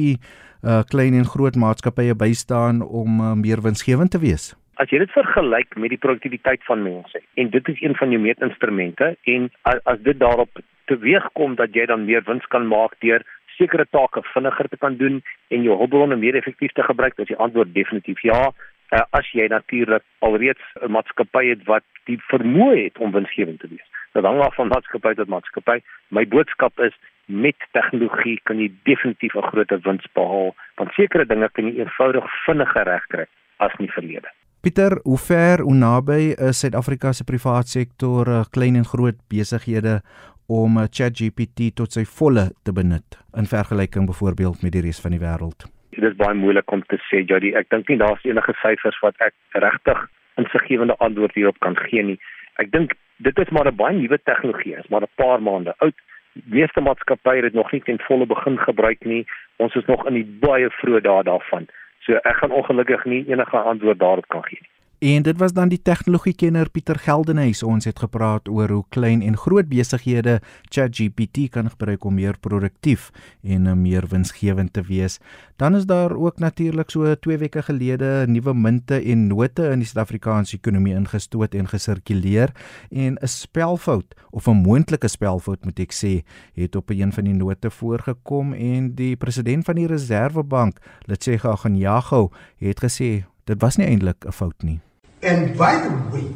uh 0.64 0.84
klein 0.92 1.14
en 1.14 1.26
groot 1.26 1.56
maatskappye 1.56 2.16
bystaan 2.16 2.82
om 2.82 3.20
uh, 3.20 3.34
meer 3.34 3.62
winsgewend 3.62 4.12
te 4.12 4.20
wees? 4.20 4.56
As 4.76 4.90
jy 4.90 4.98
dit 4.98 5.12
vergelyk 5.12 5.76
met 5.76 5.90
die 5.90 5.98
produktiwiteit 5.98 6.64
van 6.64 6.84
mense 6.84 7.20
en 7.34 7.50
dit 7.50 7.68
is 7.68 7.82
een 7.82 7.96
van 7.96 8.10
jou 8.10 8.22
meetinstrumente 8.22 9.18
en 9.24 9.52
as, 9.62 9.80
as 9.84 10.00
dit 10.00 10.20
daarop 10.20 10.64
teweegkom 10.86 11.56
dat 11.56 11.76
jy 11.76 11.86
dan 11.86 12.06
meer 12.06 12.24
wins 12.24 12.48
kan 12.48 12.68
maak 12.68 12.96
deur 13.00 13.22
sekere 13.58 13.86
take 13.92 14.24
vinniger 14.34 14.70
te 14.70 14.78
kan 14.78 14.96
doen 14.98 15.22
en 15.48 15.64
jou 15.64 15.76
hulpbronne 15.78 16.16
meer 16.16 16.36
effektief 16.36 16.72
te 16.72 16.84
gebruik, 16.84 17.16
dan 17.16 17.26
is 17.26 17.36
die 17.36 17.44
antwoord 17.44 17.74
definitief 17.74 18.22
ja 18.22 18.54
uh, 18.92 19.04
as 19.10 19.28
jy 19.32 19.48
natuurlik 19.48 20.04
alreeds 20.20 20.64
'n 20.82 20.92
maatskappy 20.92 21.46
het 21.50 21.64
wat 21.66 21.84
die 22.06 22.20
vermoë 22.32 22.84
het 22.84 22.98
om 22.98 23.12
winsgewend 23.12 23.60
te 23.60 23.68
wees. 23.68 23.88
Dit 24.14 24.24
hang 24.24 24.40
af 24.42 24.56
van 24.56 24.68
maatskappy 24.68 25.14
tot 25.14 25.28
maatskappy. 25.28 25.80
My 26.10 26.28
boodskap 26.28 26.80
is 26.80 26.96
met 27.26 27.56
tegnologie 27.72 28.40
kan 28.44 28.60
jy 28.60 28.72
definitief 28.84 29.36
'n 29.36 29.50
groter 29.52 29.80
wins 29.84 30.08
behaal, 30.14 30.56
want 30.76 30.92
sekere 30.92 31.26
dinge 31.26 31.50
kan 31.50 31.66
jy 31.66 31.80
eenvoudig 31.80 32.26
vinniger 32.46 32.84
regkry 32.84 33.26
as 33.58 33.72
in 33.80 33.86
die 33.86 33.94
verlede. 33.94 34.30
Pieter, 34.62 35.00
hoe 35.04 35.18
ver 35.18 35.60
hoe 35.60 35.74
naby 35.74 36.34
is 36.50 36.60
Suid-Afrika 36.60 37.12
se 37.14 37.24
private 37.24 37.68
sektor, 37.68 38.28
eh, 38.28 38.44
klein 38.50 38.76
en 38.76 38.86
groot 38.86 39.16
besighede 39.28 40.02
om 40.48 40.78
eh, 40.78 40.88
ChatGPT 40.90 41.76
tot 41.76 41.92
sy 41.92 42.06
volle 42.06 42.52
te 42.64 42.74
benut 42.74 43.18
in 43.38 43.46
vergelyking 43.46 44.08
byvoorbeeld 44.08 44.62
met 44.62 44.72
die 44.72 44.82
res 44.82 45.00
van 45.00 45.12
die 45.12 45.20
wêreld? 45.20 45.77
Dit 46.04 46.12
is 46.12 46.18
baie 46.18 46.36
moeilik 46.38 46.72
om 46.72 46.84
te 46.86 47.00
sê 47.08 47.24
Jody. 47.26 47.54
Ek 47.56 47.70
dink 47.70 47.90
nie 47.90 47.98
daar's 47.98 48.24
enige 48.26 48.54
syfers 48.62 49.00
wat 49.02 49.16
ek 49.24 49.34
regtig 49.54 50.04
insiggewende 50.38 50.98
antwoord 50.98 51.34
hierop 51.34 51.60
kan 51.66 51.78
gee 51.78 52.04
nie. 52.04 52.20
Ek 52.62 52.72
dink 52.72 52.94
dit 53.26 53.40
is 53.40 53.50
maar 53.50 53.68
'n 53.68 53.76
baie 53.76 53.98
nuwe 53.98 54.20
tegnologie, 54.30 54.78
is 54.78 54.90
maar 54.90 55.02
'n 55.02 55.16
paar 55.16 55.42
maande 55.42 55.74
oud. 55.78 55.98
Die 56.34 56.44
meeste 56.60 56.82
maatskappye 56.82 57.44
het 57.44 57.54
nog 57.54 57.72
nie 57.72 57.82
ten 57.82 58.00
volle 58.00 58.26
begin 58.26 58.58
gebruik 58.60 59.06
nie. 59.06 59.26
Ons 59.58 59.76
is 59.76 59.86
nog 59.86 60.06
in 60.08 60.14
die 60.14 60.30
baie 60.40 60.70
vroeë 60.70 61.02
dae 61.02 61.24
daarvan. 61.24 61.68
So 62.00 62.14
ek 62.14 62.36
gaan 62.36 62.52
ongelukkig 62.52 63.06
nie 63.06 63.26
enige 63.28 63.58
antwoord 63.58 64.00
daarop 64.00 64.28
kan 64.28 64.44
gee 64.44 64.60
nie. 64.62 64.77
En 64.98 65.22
dit 65.22 65.38
was 65.38 65.54
dan 65.54 65.70
die 65.70 65.82
tegnologiekenner 65.82 66.72
Pieter 66.74 66.98
Geldenhuys. 66.98 67.60
Ons 67.64 67.86
het 67.86 68.00
gepraat 68.02 68.48
oor 68.50 68.72
hoe 68.74 68.86
klein 68.90 69.22
en 69.22 69.36
groot 69.38 69.68
besighede 69.70 70.40
ChatGPT 70.74 71.52
kan 71.54 71.70
gebruik 71.70 72.04
om 72.04 72.16
meer 72.18 72.40
produktief 72.42 73.12
en 73.44 73.70
meer 73.82 74.08
winsgewend 74.10 74.74
te 74.74 74.82
wees. 74.82 75.20
Dan 75.56 75.76
is 75.76 75.86
daar 75.86 76.16
ook 76.18 76.40
natuurlik 76.40 76.90
so 76.90 77.14
2 77.16 77.38
weke 77.38 77.62
gelede 77.62 78.26
nuwe 78.28 78.54
munte 78.54 78.98
en 78.98 79.28
note 79.28 79.70
in 79.70 79.86
die 79.86 79.88
Suid-Afrikaanse 79.88 80.58
ekonomie 80.58 80.96
ingestoot 80.98 81.54
en 81.54 81.70
gesirkuleer 81.70 82.56
en 82.90 83.18
'n 83.22 83.28
spelfout 83.28 84.16
of 84.32 84.48
'n 84.48 84.66
moontlike 84.66 85.08
spelfout 85.08 85.66
moet 85.66 85.80
ek 85.80 85.94
sê, 85.94 86.26
het 86.54 86.76
op 86.76 86.90
een 86.90 87.14
van 87.14 87.24
die 87.24 87.34
note 87.34 87.70
voorgekom 87.70 88.54
en 88.54 88.96
die 88.96 89.16
president 89.16 89.66
van 89.66 89.76
die 89.76 89.88
Reserwebank, 89.88 90.80
Letshega 91.06 91.56
Ganyago, 91.56 92.32
het 92.58 92.80
gesê 92.80 93.26
dit 93.46 93.62
was 93.62 93.76
nie 93.78 93.86
eintlik 93.88 94.26
'n 94.26 94.32
fout 94.32 94.64
nie. 94.64 94.87
And 95.22 95.58
by 95.58 95.80
the 95.80 95.90
way, 96.16 96.34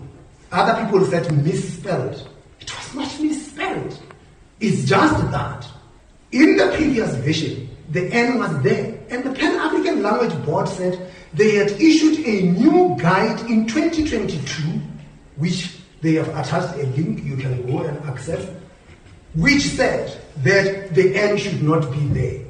other 0.51 0.83
people 0.83 1.05
said 1.05 1.31
misspelled. 1.43 2.27
It 2.59 2.75
was 2.75 2.95
not 2.95 3.19
misspelled. 3.21 3.99
It's 4.59 4.85
just 4.85 5.31
that 5.31 5.67
in 6.31 6.55
the 6.55 6.71
previous 6.75 7.15
version, 7.15 7.69
the 7.89 8.05
N 8.13 8.39
was 8.39 8.61
there. 8.61 8.99
And 9.09 9.23
the 9.23 9.31
Pan 9.31 9.55
African 9.59 10.01
Language 10.01 10.45
Board 10.45 10.67
said 10.67 11.11
they 11.33 11.55
had 11.55 11.71
issued 11.71 12.25
a 12.25 12.41
new 12.43 12.95
guide 12.99 13.39
in 13.49 13.67
2022, 13.67 14.81
which 15.37 15.77
they 16.01 16.13
have 16.13 16.29
attached 16.29 16.75
a 16.75 16.85
link 16.87 17.23
you 17.23 17.37
can 17.37 17.69
go 17.69 17.83
and 17.83 17.97
access, 18.05 18.49
which 19.35 19.63
said 19.63 20.19
that 20.43 20.93
the 20.95 21.15
N 21.15 21.37
should 21.37 21.61
not 21.61 21.91
be 21.91 22.07
there. 22.07 22.45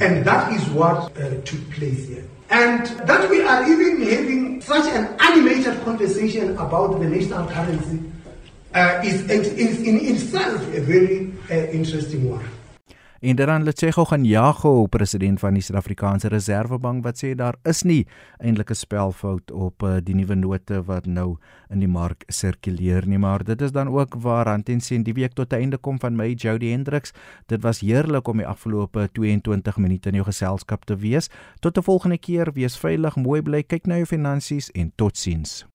And 0.00 0.24
that 0.24 0.52
is 0.52 0.66
what 0.70 1.16
uh, 1.16 1.40
took 1.42 1.70
place 1.70 2.08
here. 2.08 2.24
And 2.48 2.86
that 3.06 3.30
we 3.30 3.42
are 3.42 3.70
even 3.70 4.02
having 4.02 4.60
such 4.62 4.86
an 4.92 5.14
animated 5.30 5.82
conversation 5.84 6.56
about 6.58 6.98
the 7.00 7.08
national 7.08 7.46
currency 7.48 8.00
uh, 8.74 9.02
is, 9.04 9.28
is 9.30 9.82
in 9.82 10.00
itself 10.14 10.60
a 10.74 10.80
very 10.80 11.32
uh, 11.50 11.70
interesting 11.70 12.30
one. 12.30 12.44
En 13.20 13.36
sê 13.76 13.90
gou 13.92 14.06
gaan 14.08 14.24
Jago, 14.24 14.86
president 14.86 15.40
van 15.40 15.52
die 15.52 15.60
Suid-Afrikaanse 15.60 16.30
Reserwebank 16.32 17.04
wat 17.04 17.18
sê 17.20 17.34
daar 17.36 17.58
is 17.68 17.82
nie 17.84 18.06
eintlik 18.40 18.70
'n 18.70 18.74
spelfout 18.74 19.50
op 19.50 19.82
uh, 19.82 20.00
die 20.00 20.14
nuwe 20.14 20.34
note 20.34 20.82
wat 20.86 21.06
nou 21.06 21.36
in 21.68 21.80
die 21.80 21.88
mark 21.88 22.24
sirkuleer 22.28 23.06
nie, 23.06 23.18
maar 23.18 23.44
dit 23.44 23.60
is 23.60 23.72
dan 23.72 23.88
ook 23.88 24.14
waar 24.14 24.46
rand 24.46 24.68
en 24.68 24.80
sent 24.80 25.04
die 25.04 25.12
week 25.12 25.34
tot 25.34 25.52
einde 25.52 25.76
kom 25.76 26.00
van 26.00 26.16
my 26.16 26.32
Jody 26.32 26.70
Hendriks. 26.70 27.12
Dit 27.46 27.62
was 27.62 27.80
heerlik 27.80 28.28
om 28.28 28.36
die 28.38 28.46
afgelope 28.46 29.08
22 29.12 29.76
minute 29.76 30.08
in 30.08 30.14
jou 30.14 30.24
geselskap 30.24 30.84
te 30.84 30.96
wees. 30.96 31.28
Tot 31.60 31.76
'n 31.76 31.82
volgende 31.82 32.18
keer, 32.18 32.52
wees 32.54 32.78
veilig, 32.78 33.16
mooi 33.16 33.42
bly, 33.42 33.62
kyk 33.62 33.86
na 33.86 33.96
jou 33.96 34.06
finansies 34.06 34.70
en 34.70 34.92
totsiens. 34.96 35.70